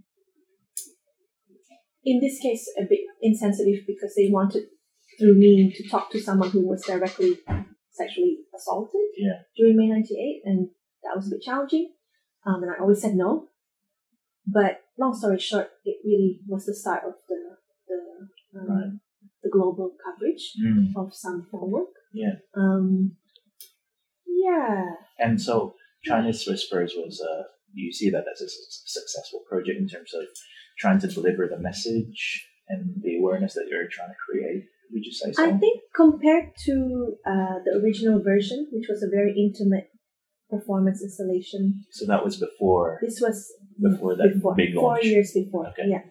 [2.05, 4.64] in this case, a bit insensitive because they wanted
[5.18, 7.38] through me to talk to someone who was directly
[7.92, 9.42] sexually assaulted Yeah.
[9.57, 10.68] during May 98, and
[11.02, 11.92] that was a bit challenging.
[12.44, 13.48] Um, and I always said no.
[14.46, 17.57] But long story short, it really was the start of the
[17.88, 18.92] the um, Right.
[19.42, 20.92] the global coverage Mm.
[20.96, 21.94] of some homework.
[22.12, 22.34] Yeah.
[22.55, 23.16] Um,
[24.26, 24.84] yeah.
[25.18, 27.44] And so Chinese Whispers was uh
[27.74, 30.24] you see that as a successful project in terms of
[30.78, 34.64] trying to deliver the message and the awareness that you're trying to create.
[34.92, 35.44] Would you say so?
[35.44, 39.90] I think compared to uh, the original version, which was a very intimate
[40.50, 43.50] performance installation, so that was before this was
[43.82, 45.68] before that before, big four years before.
[45.68, 45.88] Okay.
[45.88, 46.02] Yeah,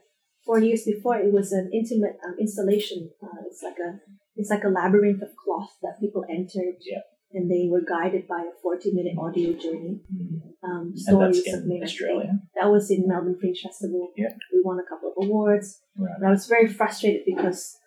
[0.45, 3.11] four years before it was an intimate um, installation.
[3.21, 3.99] Uh, it's like a
[4.35, 6.75] it's like a labyrinth of cloth that people entered.
[6.81, 7.01] Yeah.
[7.33, 9.99] And they were guided by a 40 minute audio journey.
[10.13, 10.41] Mm.
[10.63, 12.39] Um, stories of Australia.
[12.59, 14.11] That was in Melbourne Fringe Festival.
[14.15, 14.29] Yeah.
[14.53, 15.81] We won a couple of awards.
[15.97, 16.13] Right.
[16.17, 17.77] And I was very frustrated because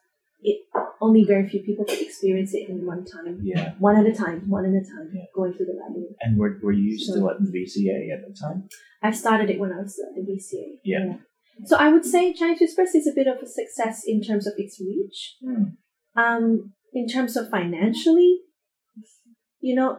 [0.43, 0.67] it
[1.01, 3.41] only very few people could experience it in one time.
[3.43, 3.75] Yeah.
[3.79, 5.23] One at a time, one at a time, Yeah.
[5.35, 6.17] going through the labyrinth.
[6.21, 8.69] And were, were you So- still at the VCA at the time?
[9.03, 10.81] I started it when I was at the VCA.
[10.85, 11.19] Yeah.
[11.65, 14.55] So I would say Chinese Whispers is a bit of a success in terms of
[14.59, 15.37] its reach.
[15.43, 15.77] Mm.
[16.15, 18.41] Um, in terms of financially,
[19.69, 19.91] you know,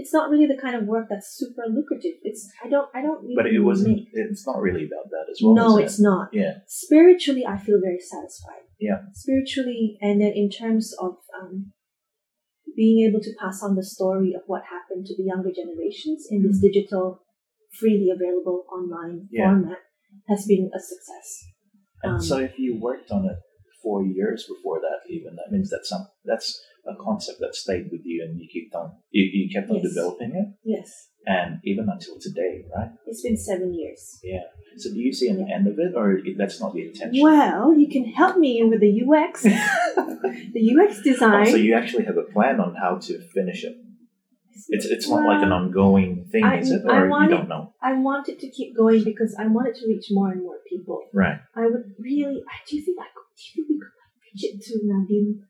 [0.00, 2.16] it's not really the kind of work that's super lucrative.
[2.28, 3.96] It's I don't I don't really But it wasn't.
[3.96, 5.54] make- It's not really about that as well.
[5.62, 5.84] no, it?
[5.84, 6.26] it's not.
[6.42, 6.52] Yeah.
[6.84, 8.64] Spiritually, I feel very satisfied.
[8.88, 8.98] Yeah.
[9.24, 11.52] Spiritually, and then in terms of um,
[12.80, 16.38] being able to pass on the story of what happened to the younger generations in
[16.44, 17.04] this digital,
[17.78, 19.36] freely available online Mm-hmm.
[19.38, 19.50] Yeah.
[19.50, 19.78] format
[20.28, 21.28] has been a success.
[22.02, 23.38] And Um, so, if you worked on it
[23.84, 26.48] four years before that, even that means that some that's
[26.86, 29.88] a concept that stayed with you, and you kept on you, you kept on Yes.
[29.90, 30.88] developing it, Yes,
[31.26, 32.90] and even until today, right?
[33.06, 34.02] it's been seven years.
[34.32, 34.46] Yeah.
[34.76, 36.06] So, do you see an end of it, or
[36.36, 37.22] that's not the intention?
[37.22, 41.46] Well, you can help me with the UX, the UX Oh, design.
[41.46, 43.76] so you actually have a plan on how to finish it.
[44.68, 46.82] It's it's not like an ongoing thing, I- is it?
[46.88, 47.72] I Or you don't know?
[47.82, 50.58] I want it to keep going because I want it to reach more and more
[50.68, 50.98] people.
[51.12, 51.38] Right.
[51.54, 52.42] I would really.
[52.68, 53.23] Do you think I could?
[53.36, 55.40] Do you think we could pitch it to Nadiem?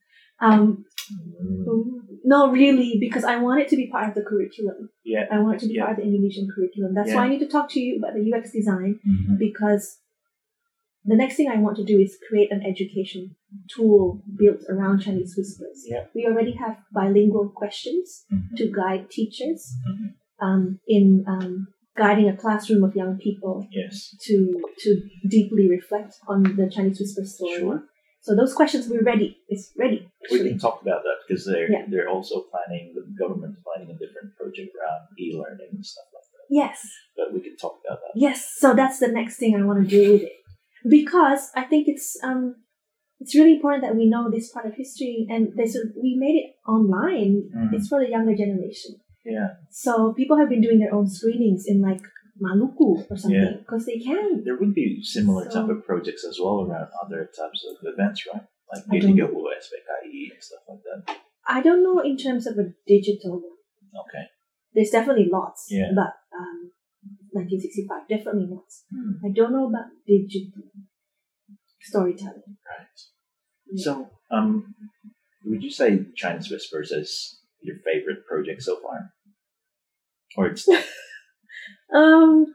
[0.40, 0.84] Um,
[2.24, 4.90] no, really, because I want it to be part of the curriculum.
[5.04, 5.24] Yeah.
[5.30, 5.84] I want it to be Yeah.
[5.86, 6.94] part of the Indonesian curriculum.
[6.94, 7.16] That's Yeah.
[7.16, 9.38] why I need to talk to you about the UX design Mhm.
[9.38, 10.00] because
[11.04, 13.36] the next thing I want to do is create an education
[13.74, 15.84] tool built around Chinese whispers.
[15.86, 16.06] Yeah.
[16.14, 18.56] We already have bilingual questions Mhm.
[18.56, 20.14] to guide teachers Mhm.
[20.40, 24.16] um, in um, guiding a classroom of young people Yes.
[24.26, 24.36] to
[24.84, 24.90] to
[25.28, 27.58] deeply reflect on the Chinese whisper story.
[27.60, 27.82] Sure.
[28.20, 29.36] So those questions we're ready.
[29.48, 29.98] It's ready
[30.30, 30.50] We actually.
[30.50, 31.84] can talk about that because they're Yeah.
[31.90, 36.46] they're also planning the government's planning a different project around e-learning and stuff like that.
[36.60, 36.76] Yes.
[37.16, 38.12] But we can talk about that.
[38.26, 40.36] Yes, so that's the next thing I want to do with it.
[40.98, 42.42] Because I think it's um
[43.20, 46.48] it's really important that we know this part of history and this we made it
[46.68, 47.32] online.
[47.54, 47.72] Mhm.
[47.74, 48.92] It's for the younger generation.
[49.24, 52.02] Yeah, So people have been doing their own screenings in like
[52.42, 53.56] Maluku or something Yeah.
[53.58, 54.42] because they can.
[54.44, 58.26] there would be similar So- type of projects as well around other types of events,
[58.32, 58.42] right?
[58.72, 61.16] Like I don't- G30S PKI and stuff like that.
[61.48, 64.02] I don't know in terms of a digital one.
[64.08, 64.24] Okay.
[64.74, 65.92] There's definitely lots, Yeah.
[65.94, 66.72] but um,
[67.32, 68.84] 1965 definitely lots.
[68.92, 69.24] Hmm.
[69.24, 70.64] I don't know about digital
[71.80, 72.56] storytelling.
[72.68, 72.86] Right.
[73.70, 73.84] Yeah.
[73.84, 74.74] So, um,
[75.44, 79.13] would you say Chinese Whispers is your favorite project so far?
[80.36, 80.84] Or it's not?
[81.94, 82.46] Um,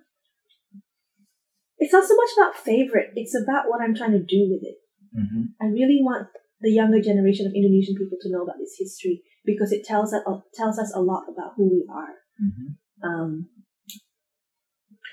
[1.77, 3.11] it's not so much about favorite.
[3.15, 4.77] It's about what I'm trying to do with it.
[5.15, 5.53] Mhm.
[5.61, 6.27] I really want
[6.61, 10.23] the younger generation of Indonesian people to know about this history because it tells us
[10.53, 12.15] tells us a lot about who we are.
[12.41, 12.77] Mhm.
[13.01, 13.49] Um,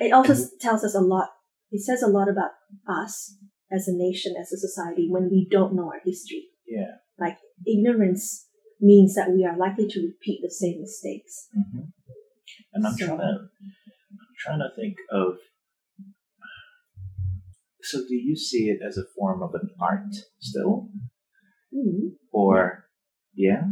[0.00, 1.30] it also tells us a lot.
[1.70, 2.50] It says a lot about
[2.88, 3.38] us
[3.70, 6.48] as a nation, as a society, when we don't know our history.
[6.66, 6.98] Yeah.
[7.18, 8.48] Like ignorance
[8.80, 11.48] means that we are likely to repeat the same mistakes.
[11.56, 11.92] Mhm.
[12.76, 15.36] And I'm trying to, I'm trying to think of.
[17.82, 20.88] So, do you see it as a form of an art still,
[21.74, 22.12] Mm.
[22.32, 22.84] or
[23.34, 23.62] yeah?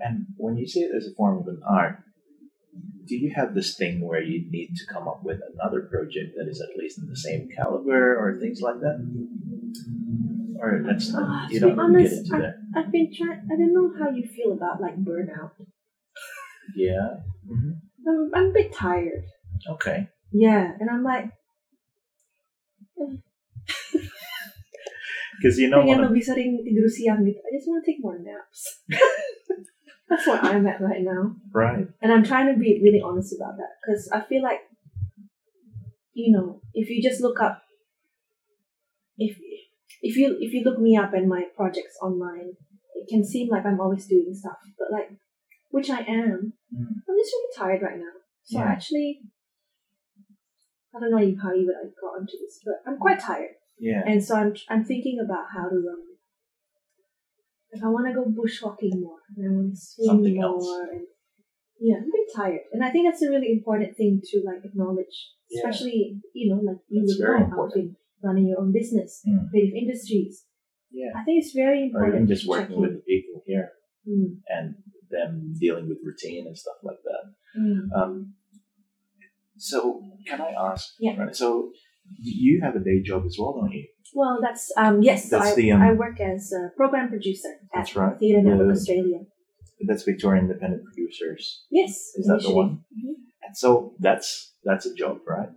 [0.00, 1.98] And when you see it as a form of an art,
[3.06, 6.48] do you have this thing where you need to come up with another project that
[6.48, 8.98] is at least in the same caliber, or things like that?
[10.60, 12.54] Or that's not, you to be don't really get honest, into that.
[12.76, 13.40] I've been trying.
[13.52, 15.50] I don't know how you feel about like burnout.
[16.74, 17.20] Yeah.
[17.46, 17.72] hmm
[18.06, 19.24] I'm, I'm a bit tired.
[19.68, 20.08] Okay.
[20.32, 21.30] Yeah, and I'm like,
[25.38, 27.36] Because you know, pengen lebih sering tidur siang gitu.
[27.42, 28.80] I just want to take more naps.
[30.08, 31.88] That's where I'm at right now, right?
[32.00, 34.62] and I'm trying to be really honest about that because I feel like,
[36.12, 37.64] you know, if you just look up,
[39.18, 39.34] if
[40.04, 42.54] if you if you look me up and my projects online,
[42.94, 45.12] it can seem like I'm always doing stuff, but like,
[45.74, 46.52] which I am.
[46.72, 46.86] Mm.
[47.06, 48.14] I'm just really tired right now.
[48.44, 48.66] So Yeah.
[48.74, 49.08] actually,
[50.94, 53.54] I don't know how you would have got into this, but I'm quite tired.
[53.78, 54.02] Yeah.
[54.06, 56.02] And so I'm I'm thinking about how to um
[57.74, 60.68] if I want to go bushwalking more and I want to swim Something more else.
[60.92, 61.06] and
[61.80, 64.62] yeah, I'm a bit tired, and I think that's a really important thing to like
[64.64, 65.16] acknowledge,
[65.50, 65.58] Yeah.
[65.58, 67.58] especially you know like you would know.
[67.62, 69.50] Alvin, running your own business, Mm.
[69.50, 70.34] creative industries.
[71.00, 71.10] Yeah.
[71.18, 72.12] I think it's very important.
[72.12, 73.66] Or even just working with the people here
[74.08, 74.30] Mm.
[74.54, 74.66] and
[75.16, 77.24] them dealing with routine and stuff like that.
[77.60, 77.82] Mm.
[77.98, 78.34] Um,
[79.56, 79.78] so
[80.26, 80.84] can I ask?
[80.98, 81.16] Yeah.
[81.20, 81.70] Right, so
[82.18, 83.86] you have a day job as well, don't you?
[84.14, 85.28] Well, that's um yes.
[85.30, 88.18] That's I, the, um, I work as a program producer at That's right.
[88.18, 89.20] Theatre Network The- Australia.
[89.88, 91.64] that's Victoria Independent Producers.
[91.70, 91.92] Yes.
[92.16, 92.54] Is that the initially.
[92.54, 92.70] one?
[92.98, 93.14] Mhm.
[93.46, 94.28] And so that's
[94.64, 95.50] that's a job, right?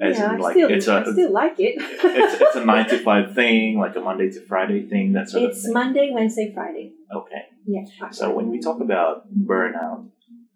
[0.00, 1.74] As yeah, in, I like still, it's a I still like it.
[1.78, 5.12] it's, it's a nine to five thing, like a Monday to Friday thing.
[5.12, 5.72] That sort of It's thing.
[5.72, 6.92] Monday, Wednesday, Friday.
[7.14, 7.42] okay.
[7.66, 8.10] Yeah.
[8.10, 10.08] So when we talk about burnout,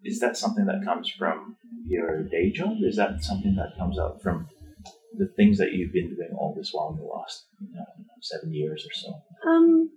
[0.03, 2.77] is that something that comes from your day job?
[2.83, 4.47] Is that something that comes out from
[5.17, 7.85] the things that you've been doing all this while in the last you know,
[8.21, 9.49] seven years or so?
[9.49, 9.91] Um,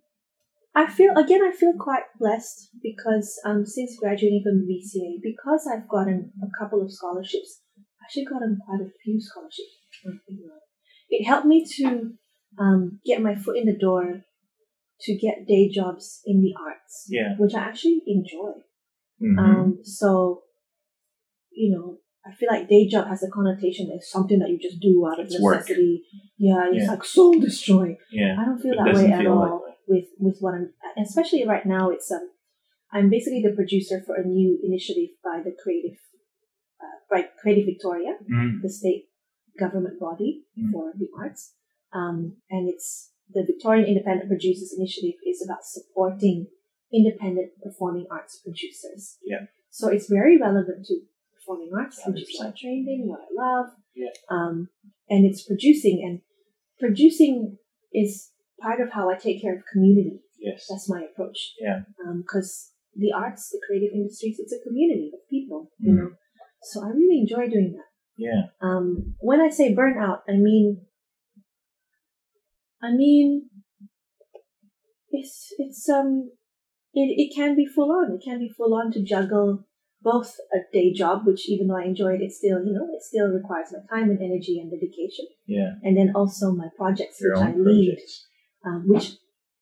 [0.74, 1.43] I feel again.
[1.43, 6.80] I feel quite blessed because um, since graduating from VCA, because I've gotten a couple
[6.80, 7.61] of scholarships.
[8.03, 9.79] Actually gotten quite a few scholarships.
[11.09, 11.25] it.
[11.27, 12.13] Helped me to
[12.59, 14.23] um, get my foot in the door
[15.01, 17.37] to get day jobs in the arts, Yeah.
[17.39, 18.53] which I actually enjoy.
[19.21, 19.39] Mhm.
[19.39, 20.43] Um, so,
[21.51, 24.81] you know, I feel like day job has a connotation as something that you just
[24.81, 25.57] do out of It's work.
[25.61, 26.05] necessity.
[26.39, 26.91] Yeah, it's Yeah.
[26.93, 27.99] like soul destroying.
[28.13, 28.37] yeah.
[28.41, 29.75] I don't feel It that way at all way.
[29.89, 31.91] with with what I'm, especially right now.
[31.91, 32.31] It's um,
[32.93, 35.99] I'm basically the producer for a new initiative by the Creative,
[37.13, 38.63] by Creative Victoria, Mm.
[38.65, 39.03] the state
[39.63, 40.73] government body Mm.
[40.73, 41.43] for the arts,
[42.01, 42.17] um,
[42.55, 42.91] and it's
[43.37, 46.39] the Victorian Independent Producers Initiative is about supporting
[47.01, 49.03] independent performing arts producers.
[49.33, 49.43] Yeah.
[49.79, 50.95] So it's very relevant to
[51.37, 52.57] performing arts, which is what I 100%.
[52.63, 53.69] trained in, what I love.
[53.95, 54.13] Yeah.
[54.37, 54.69] Um,
[55.13, 56.21] and it's producing, and
[56.79, 57.59] producing
[57.93, 58.13] is
[58.61, 60.17] part of how I take care of community.
[60.39, 60.67] Yes.
[60.69, 61.55] That's my approach.
[61.61, 61.85] Yeah.
[62.23, 65.97] Because the arts, the creative industries, it's a community of people, you Mm.
[65.97, 66.11] know.
[66.63, 67.85] So I really enjoy doing that.
[68.17, 68.43] Yeah.
[68.61, 70.83] Um, when I say burnout, I mean,
[72.83, 73.49] I mean,
[75.11, 76.31] it's it's um,
[76.95, 78.13] it it can be full on.
[78.15, 79.65] It can be full on to juggle
[80.03, 83.03] both a day job, which even though I enjoy it, it still you know it
[83.03, 85.73] still requires my time and energy and dedication, Yeah.
[85.83, 87.99] and then also my projects Your which I lead,
[88.67, 89.13] um, which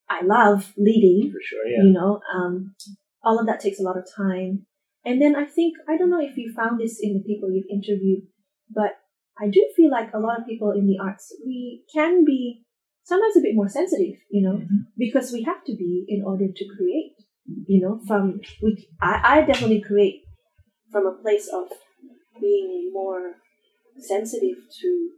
[0.09, 1.67] I love leading For sure.
[1.67, 1.83] Yeah.
[1.85, 2.75] you know um,
[3.23, 4.67] all of that takes a lot of time
[5.05, 7.71] and then i think i don't know if you found this in the people you've
[7.71, 8.23] interviewed
[8.71, 8.93] but
[9.41, 12.63] i do feel like a lot of people in the arts we can be
[13.05, 14.87] sometimes a bit more sensitive you know Mhm.
[14.99, 17.15] because we have to be in order to create
[17.67, 20.23] you know from we i, I definitely create
[20.93, 21.69] from a place of
[22.41, 23.35] being more
[23.99, 25.11] sensitive to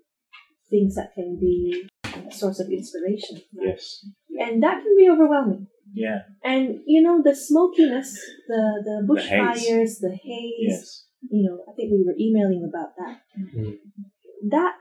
[0.70, 1.88] things that can be
[2.28, 3.68] a source of inspiration right?
[3.74, 4.04] Yes.
[4.38, 6.20] and that can be overwhelming Yeah.
[6.42, 8.18] and you know the smokiness,
[8.48, 10.54] the the bushfires, the haze.
[10.58, 11.06] Yes.
[11.30, 13.20] You know, I think we were emailing about that.
[13.38, 13.78] Mhm.
[14.50, 14.74] That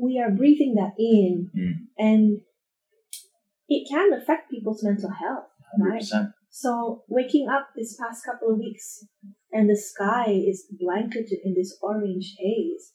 [0.00, 1.72] we are breathing that in, Mm.
[1.98, 2.40] and
[3.68, 5.48] it can affect people's mental health.
[5.72, 6.04] Hundred Right.
[6.50, 9.04] So waking up this past couple of weeks,
[9.52, 12.94] and the sky is blanketed in this orange haze.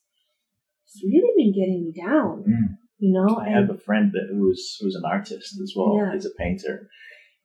[0.85, 2.43] It's really been getting me down.
[2.43, 2.77] Mm.
[2.97, 5.95] You know, I and have a friend that who's who's an artist as well.
[5.97, 6.13] Yeah.
[6.13, 6.89] He's a painter,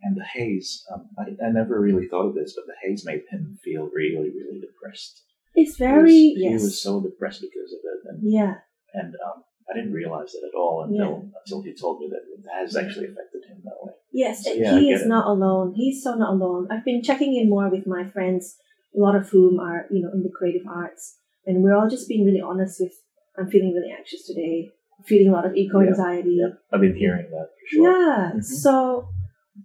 [0.02, 0.84] and the haze.
[0.92, 4.30] Um, I, I never really thought of this, but the haze made him feel really,
[4.30, 5.22] really depressed.
[5.54, 8.54] it's He was- very He was so depressed because of it, and yeah.
[8.94, 12.44] and um, I didn't realize it at all until until he told me that it
[12.58, 13.92] has actually affected him that way.
[14.12, 15.08] Yes, So, yeah, he is it.
[15.08, 15.74] not alone.
[15.74, 16.68] He's so not alone.
[16.70, 18.56] I've been checking in more with my friends,
[18.96, 21.18] a lot of whom are, you know, in the creative arts.
[21.44, 22.92] And we're all just being really honest with,
[23.38, 24.70] I'm feeling really anxious today,
[25.04, 26.38] feeling a lot of eco anxiety.
[26.40, 27.90] Yeah, I've been hearing that for sure.
[27.92, 28.32] Yeah.
[28.36, 28.44] Mhm.
[28.44, 29.08] So,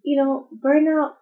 [0.03, 1.13] you know, burnout,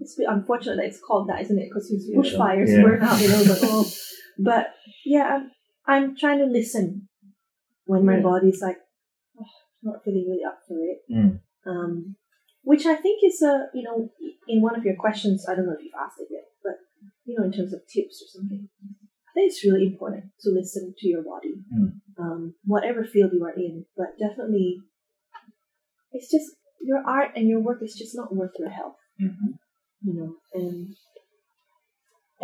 [0.00, 1.68] it's unfortunate that it's called that, isn't it?
[1.68, 2.82] Because it's bushfires, Yeah.
[2.84, 3.90] burnout, you know, but, oh,
[4.38, 4.74] but
[5.04, 5.50] yeah, I'm,
[5.86, 7.08] I'm trying to listen
[7.84, 8.22] when my Yeah.
[8.22, 8.78] body's like,
[9.38, 9.44] oh,
[9.82, 11.40] not feeling really up for it Mm.
[11.66, 12.16] um,
[12.64, 14.08] which I think is a you know
[14.48, 15.46] in one of your questions.
[15.48, 16.74] I don't know if you've asked it yet, but
[17.24, 20.94] you know in terms of tips or something, I think it's really important to listen
[20.96, 22.00] to your body, Mm.
[22.18, 23.84] um, whatever field you are in.
[23.96, 24.78] But definitely,
[26.12, 26.50] it's just
[26.82, 29.58] your art and your work is just not worth your health, Mhm.
[30.02, 30.36] you know.
[30.54, 30.94] And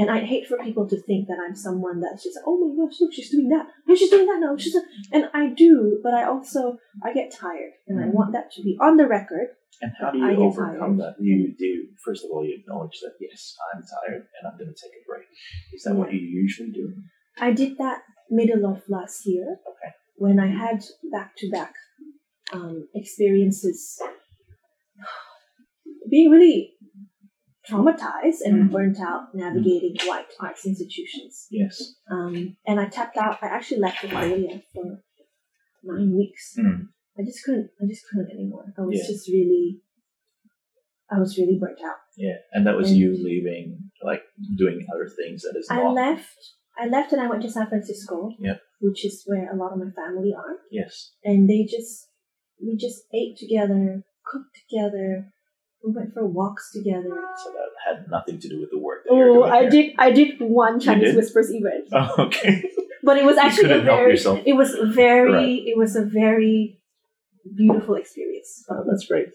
[0.01, 3.01] and I'd hate for people to think that I'm someone that's just oh my gosh,
[3.01, 3.67] look, she's doing that.
[3.87, 4.57] No, she's doing that now.
[4.57, 4.83] She's a...
[5.13, 8.13] and I do, but I also I get tired, and I Mhm.
[8.15, 9.49] want that to be on the record.
[9.83, 11.17] And how do you get overcome that?
[11.21, 14.81] You do first of all you acknowledge that yes, I'm tired and I'm going to
[14.83, 15.27] take a break.
[15.73, 16.95] Is that what you usually do?
[17.41, 19.91] I did that middle of last year Okay.
[20.17, 21.75] when I had back to back
[22.95, 24.01] experiences,
[26.11, 26.75] being really
[27.69, 28.73] traumatized and Mm.
[28.73, 31.47] burnt out navigating white arts institutions.
[31.51, 31.95] Yes.
[32.11, 33.39] Um, and I tapped out.
[33.43, 34.85] I actually left Australia for
[35.85, 36.55] nine weeks.
[36.59, 36.89] Mm.
[37.19, 37.71] I just couldn't.
[37.83, 38.73] I just couldn't anymore.
[38.79, 39.07] I was Yeah.
[39.13, 39.81] just really.
[41.11, 41.97] I was really burnt out.
[42.19, 44.23] Yeah, and that was And- you leaving, like
[44.57, 45.95] doing other things that is I not.
[45.95, 46.37] left.
[46.79, 48.61] I left and I went to San Francisco, Yep.
[48.81, 50.59] which is where a lot of my family are.
[50.71, 51.13] Yes.
[51.25, 52.09] and they just
[52.61, 55.09] we just ate together, cooked together,
[55.85, 57.11] we went for walks together.
[57.43, 59.95] So that had nothing to do with the work that Oh, I did.
[59.99, 61.17] I did one Chinese did?
[61.17, 62.63] Whispers event, Oh, okay.
[63.03, 64.19] but it was actually a very.
[64.47, 65.33] It was very.
[65.33, 65.63] Right.
[65.73, 66.81] It was a very
[67.57, 68.65] beautiful experience.
[68.71, 69.29] Oh, that's great.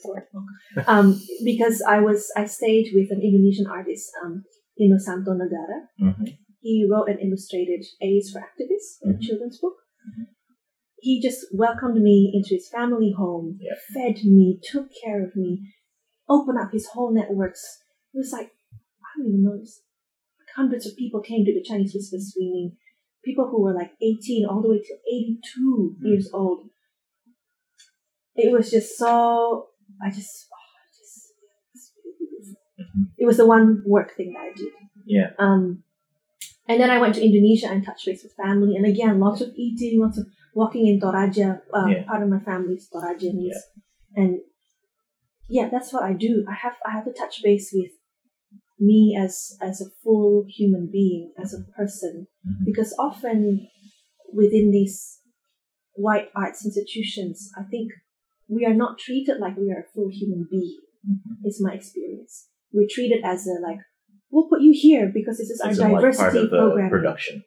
[0.87, 4.43] um, because I was I stayed with an Indonesian artist, um,
[4.79, 5.79] Innosanto Nagara.
[5.99, 6.25] hmm
[6.61, 9.21] He wrote and illustrated A is for Activists, a Mhm.
[9.21, 9.77] children's book.
[10.09, 10.25] Mhm.
[11.03, 13.75] He just welcomed me into his family home, Yeah.
[13.93, 15.51] fed me, took care of me,
[16.29, 17.61] opened up his whole networks.
[18.13, 18.51] It was like
[19.05, 19.57] I don't even know.
[19.59, 19.81] This.
[20.55, 22.77] Hundreds of people came to the Chinese Whisper screening.
[23.25, 26.07] People who were like 18 all the way to 82 Mhm.
[26.09, 26.69] years old.
[28.35, 29.69] It was just so.
[30.01, 30.47] I just.
[30.51, 31.91] Oh, just
[32.79, 33.03] mm-hmm.
[33.17, 34.71] It was the one work thing that I did.
[35.05, 35.31] Yeah.
[35.37, 35.83] Um,
[36.67, 38.75] and then I went to Indonesia and touched base with family.
[38.75, 41.61] And again, lots of eating, lots of walking in Toraja.
[41.73, 42.03] Um, Yeah.
[42.05, 43.61] Part of my family is Torajanese.
[44.15, 44.39] And
[45.49, 46.45] yeah, that's what I do.
[46.47, 47.91] I have I have to touch base with
[48.79, 52.65] me as as a full human being, as a person, Mhm.
[52.65, 53.67] because often
[54.33, 55.19] within these
[55.95, 57.91] white arts institutions, I think
[58.47, 60.79] we are not treated like we are a full human being.
[61.07, 61.45] Mhm.
[61.45, 62.49] Is my experience.
[62.71, 63.79] We're treated as a like,
[64.31, 66.57] we'll put you here because this is our As in, like part diversity of a
[66.57, 66.89] program.
[66.89, 67.43] production,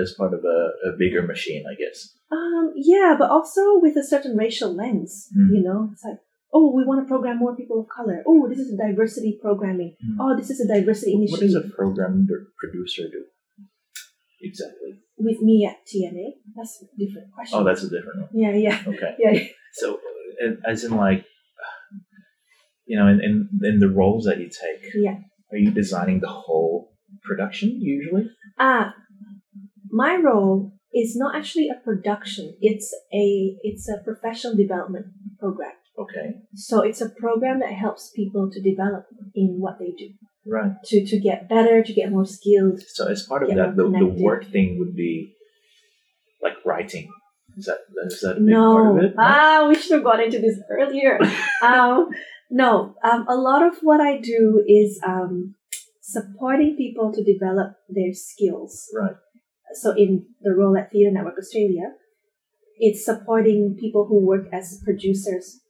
[0.00, 0.58] as part of a,
[0.88, 2.14] a bigger machine, I guess.
[2.30, 5.28] Um, yeah, but also with a certain racial lens.
[5.36, 5.48] Mm.
[5.56, 6.18] You know, it's like,
[6.52, 8.22] oh, we want to program more people of color.
[8.26, 9.94] Oh, this is a diversity programming.
[10.04, 10.16] Mm.
[10.20, 11.62] Oh, this is a diversity What initiative.
[11.62, 12.26] does a program
[12.58, 13.24] producer do?
[14.42, 15.00] Exactly.
[15.18, 17.58] With me at TNA, that's a different question.
[17.58, 18.28] Oh, that's a different one.
[18.34, 19.14] yeah, yeah, Okay.
[19.18, 19.44] yeah.
[19.72, 19.98] So,
[20.68, 21.24] as in, like,
[22.86, 25.16] you know, in, in in the roles that you take, Yeah.
[25.50, 26.92] are you designing the whole
[27.22, 28.28] production usually?
[28.58, 28.94] Ah,
[29.90, 32.56] my role is not actually a production.
[32.60, 35.06] It's a it's a professional development
[35.38, 35.72] program.
[35.98, 36.36] Okay.
[36.54, 40.10] So it's a program that helps people to develop in what they do,
[40.46, 40.72] Right.
[40.84, 42.80] to to get better, to get more skilled.
[42.86, 45.32] So, as part of that, the, the work thing would be
[46.42, 47.10] like writing.
[47.56, 49.16] Is that is that a big No, part of it?
[49.16, 49.22] No?
[49.22, 51.18] ah, we should have got into this earlier.
[51.62, 52.08] um,
[52.50, 55.54] no, um, a lot of what I do is um,
[56.02, 58.84] supporting people to develop their skills.
[58.94, 59.16] Right.
[59.80, 61.92] So in the role at Theatre Network Australia,
[62.78, 65.60] it's supporting people who work as producers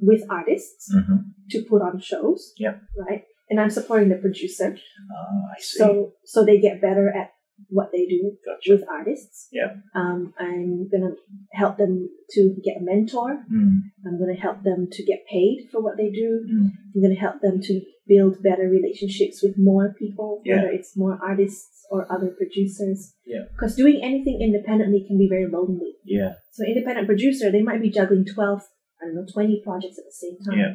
[0.00, 1.16] with artists Mm-hmm.
[1.50, 2.52] to put on shows.
[2.58, 2.80] Yep.
[2.96, 3.22] Right.
[3.50, 5.78] And I'm supporting the producer, Ah, I see.
[5.78, 7.30] so so they get better at
[7.68, 8.72] what they do gotcha.
[8.72, 9.48] with artists.
[9.52, 9.74] Yeah.
[9.94, 11.14] Um, I'm gonna
[11.52, 13.44] help them to get a mentor.
[13.52, 16.28] Mm, I'm gonna help them to get paid for what they do.
[16.48, 17.80] mm, I'm gonna help them to
[18.12, 20.56] build better relationships with more people, Yeah.
[20.56, 22.98] whether it's more artists or other producers.
[23.32, 23.44] Yeah.
[23.52, 25.92] Because doing anything independently can be very lonely.
[26.18, 26.32] yeah.
[26.56, 28.60] So independent producer, they might be juggling twelve,
[29.00, 30.58] I don't know, twenty projects at the same time.
[30.62, 30.72] Yeah.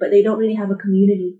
[0.00, 1.32] But they don't really have a community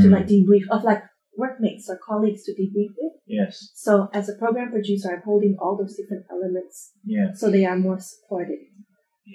[0.00, 1.02] to Mm, like debrief of like
[1.44, 3.14] workmates or colleagues to debrief with.
[3.38, 3.52] yes.
[3.84, 6.76] So as a program producer, I'm holding all those different elements
[7.14, 7.28] Yeah.
[7.38, 8.60] so they are more supported.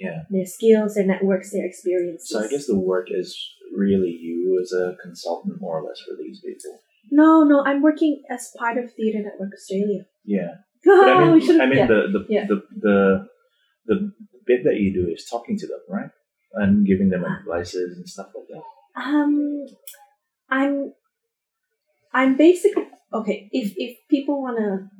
[0.04, 0.18] Yeah.
[0.34, 2.28] Their skills, their networks, their experiences.
[2.30, 3.28] So I guess the work is
[3.76, 6.78] really you as a consultant, more or less, for these people.
[7.10, 10.04] No, no, I'm working as part of Theatre Network Australia.
[10.24, 10.54] Yeah.
[10.84, 11.86] But I mean, I mean yeah.
[11.86, 12.46] the, the, Yeah.
[12.46, 13.28] the the
[13.86, 14.12] the
[14.46, 16.10] bit that you do is talking to them, right?
[16.54, 18.62] And giving them advices and stuff like that.
[19.00, 19.64] Um,
[20.50, 20.92] I'm,
[22.12, 23.48] I'm basically okay.
[23.52, 24.90] If if people wanna,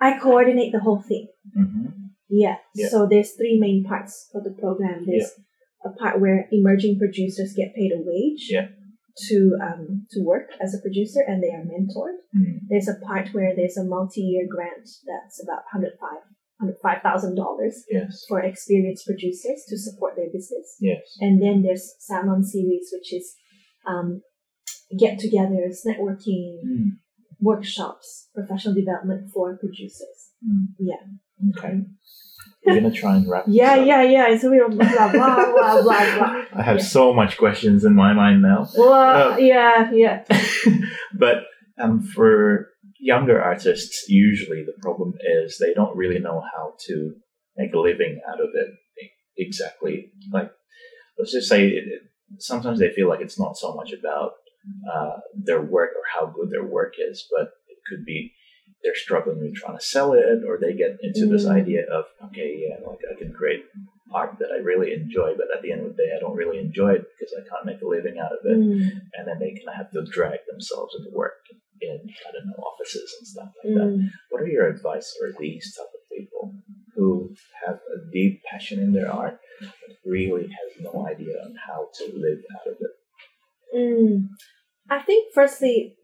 [0.00, 1.28] I coordinate the whole thing.
[1.56, 1.86] Mm-hmm.
[2.30, 2.56] Yeah.
[2.74, 2.88] Yeah.
[2.88, 5.04] So there's three main parts for the program.
[5.06, 5.30] There's
[5.84, 8.48] a part where emerging producers get paid a wage.
[8.50, 8.68] Yeah.
[9.28, 12.18] To um to work as a producer and they are mentored.
[12.36, 12.60] Mm.
[12.68, 16.20] There's a part where there's a multi-year grant that's about hundred five
[16.60, 18.24] hundred five thousand dollars Yes.
[18.28, 20.76] for experienced producers to support their business.
[20.80, 21.00] Yes.
[21.20, 23.34] And then there's Salon Series, which is
[23.86, 24.20] um,
[24.98, 26.90] get-togethers, networking, Mm.
[27.40, 30.18] workshops, professional development for producers.
[30.46, 30.66] Mm.
[30.78, 31.02] Yeah.
[31.56, 31.80] Okay.
[32.66, 33.44] We're gonna try and wrap.
[33.46, 33.86] Yeah, up.
[33.86, 34.28] yeah, yeah.
[34.30, 36.44] It's a real blah blah blah blah blah.
[36.54, 36.82] I have Yeah.
[36.82, 38.66] so much questions in my mind now.
[38.76, 40.24] Well, Uh, yeah, yeah.
[41.18, 41.44] but
[41.78, 47.12] um, for younger artists, usually the problem is they don't really know how to
[47.56, 48.68] make a living out of it
[49.38, 50.10] exactly.
[50.32, 50.50] Like,
[51.18, 52.02] let's just say it, it,
[52.38, 54.32] sometimes they feel like it's not so much about
[54.92, 58.32] uh, their work or how good their work is, but it could be
[58.82, 61.52] they're struggling with trying to sell it, or they get into this Mm.
[61.60, 63.64] idea of okay, yeah, like I can create
[64.14, 66.58] art that I really enjoy, but at the end of the day, I don't really
[66.58, 68.80] enjoy it because I can't make a living out of it Mm,
[69.14, 71.40] and then they kind of have to drag themselves into work
[71.80, 71.98] in
[72.28, 73.90] I don't know offices and stuff like that.
[73.98, 74.08] mm.
[74.30, 76.54] What are your advice for these type of people
[76.94, 77.34] who
[77.66, 82.04] have a deep passion in their art, but really has no idea on how to
[82.16, 82.92] live out of it.
[83.76, 84.28] Mm.
[84.88, 85.96] I think firstly,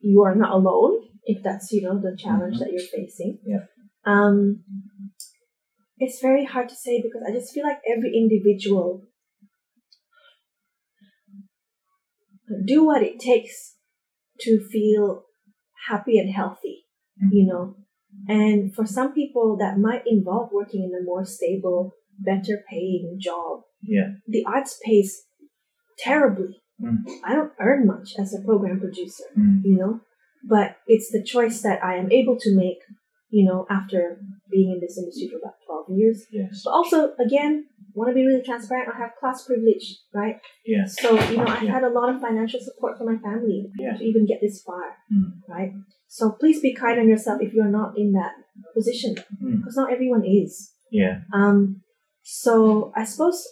[0.00, 2.60] you are not alone if that's you know the challenge Mhm.
[2.60, 3.38] that you're facing.
[3.44, 3.64] Yeah.
[4.04, 4.64] Um,
[5.98, 9.02] it's very hard to say because I just feel like every individual
[12.64, 13.76] do what it takes
[14.40, 15.24] to feel
[15.88, 16.84] happy and healthy,
[17.32, 17.76] you know.
[18.28, 23.62] And for some people, that might involve working in a more stable, better paying job.
[23.82, 24.14] Yeah.
[24.28, 25.24] The arts pays
[25.98, 26.62] terribly.
[26.80, 26.98] Mm.
[27.24, 29.62] I don't earn much as a program producer, Mm.
[29.64, 30.00] you know,
[30.48, 32.78] but it's the choice that I am able to make,
[33.30, 34.20] you know, after
[34.50, 36.26] being in this industry for about 12 years.
[36.30, 36.62] Yes.
[36.64, 40.36] But also, again, want to be really transparent, I have class privilege, right?
[40.64, 40.96] Yes.
[41.00, 41.72] So, you know, I've Yeah.
[41.72, 43.96] had a lot of financial support from my family Yeah.
[43.96, 45.32] to even get this far, Mm.
[45.48, 45.72] right?
[46.08, 48.32] So please be kind on yourself if you're not in that
[48.74, 49.56] position, Mm.
[49.58, 50.72] because not everyone is.
[50.90, 51.22] Yeah.
[51.32, 51.82] Um,
[52.22, 53.46] so I suppose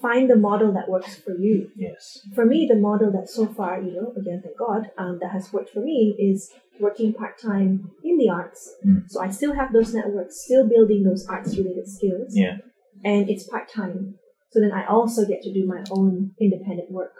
[0.00, 1.70] find the model that works for you.
[1.76, 2.20] Yes.
[2.34, 5.52] For me, the model that so far, you know, again, thank God, um, that has
[5.52, 8.74] worked for me is working part time in the arts.
[8.86, 9.04] Mm.
[9.08, 12.58] So I still have those networks, still building those arts related skills Yeah.
[13.04, 14.14] and it's part time.
[14.50, 17.12] So then I also get to do my own independent work.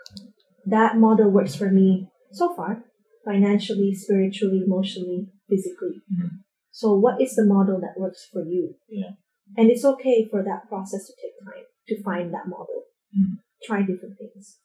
[0.66, 2.85] That model works for me so far,
[3.24, 6.03] financially, spiritually, emotionally, physically.
[6.12, 6.31] Mhm.
[6.70, 8.76] So what is the model that works for you?
[8.89, 9.12] Yeah.
[9.57, 12.84] And it's okay for that process to take time to find that model.
[13.18, 13.39] Mhm.
[13.64, 14.59] Try different things.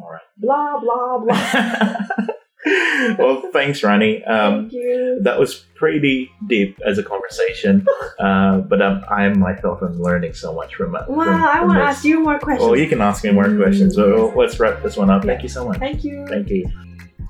[0.00, 0.20] All right.
[0.38, 2.26] Blah blah blah.
[3.18, 4.24] well, thanks, Rani.
[4.24, 5.18] Um, Thank you.
[5.22, 7.84] that was pretty deep as a conversation,
[8.20, 11.02] uh, but um, I myself am learning so much from it.
[11.08, 12.68] Wow, from- I want to ask you more questions.
[12.70, 13.94] Well, you can ask me more Mm, questions.
[13.96, 15.24] So let's wrap this one up.
[15.24, 15.78] Thank you so much.
[15.78, 16.26] Thank you.
[16.28, 16.66] Thank you.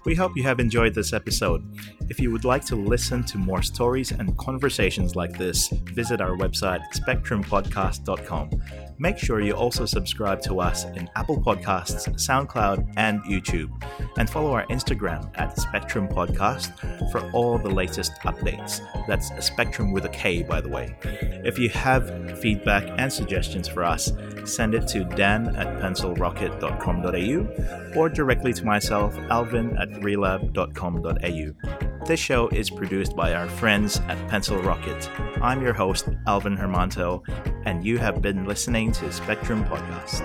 [0.05, 1.63] We hope you have enjoyed this episode.
[2.09, 6.37] If you would like to listen to more stories and conversations like this, visit our
[6.37, 8.51] website spektrumpodcast.com.
[8.99, 13.71] Make sure you also subscribe to us in Apple Podcasts, SoundCloud, and YouTube,
[14.17, 16.73] and follow our Instagram at Spektrum Podcast
[17.11, 18.81] for all the latest updates.
[19.07, 20.97] That's Spektrum with a K, by the way.
[21.45, 24.13] If you have feedback and suggestions for us,
[24.45, 32.07] send it to dan at pencilrocket.com.au or directly to myself, alvin at relab.com.au.
[32.07, 35.09] This show is produced by our friends at Pencil Rocket.
[35.41, 37.23] I'm your host, Alvin Hermanto,
[37.65, 40.23] and you have been listening to Spektrum Podcast.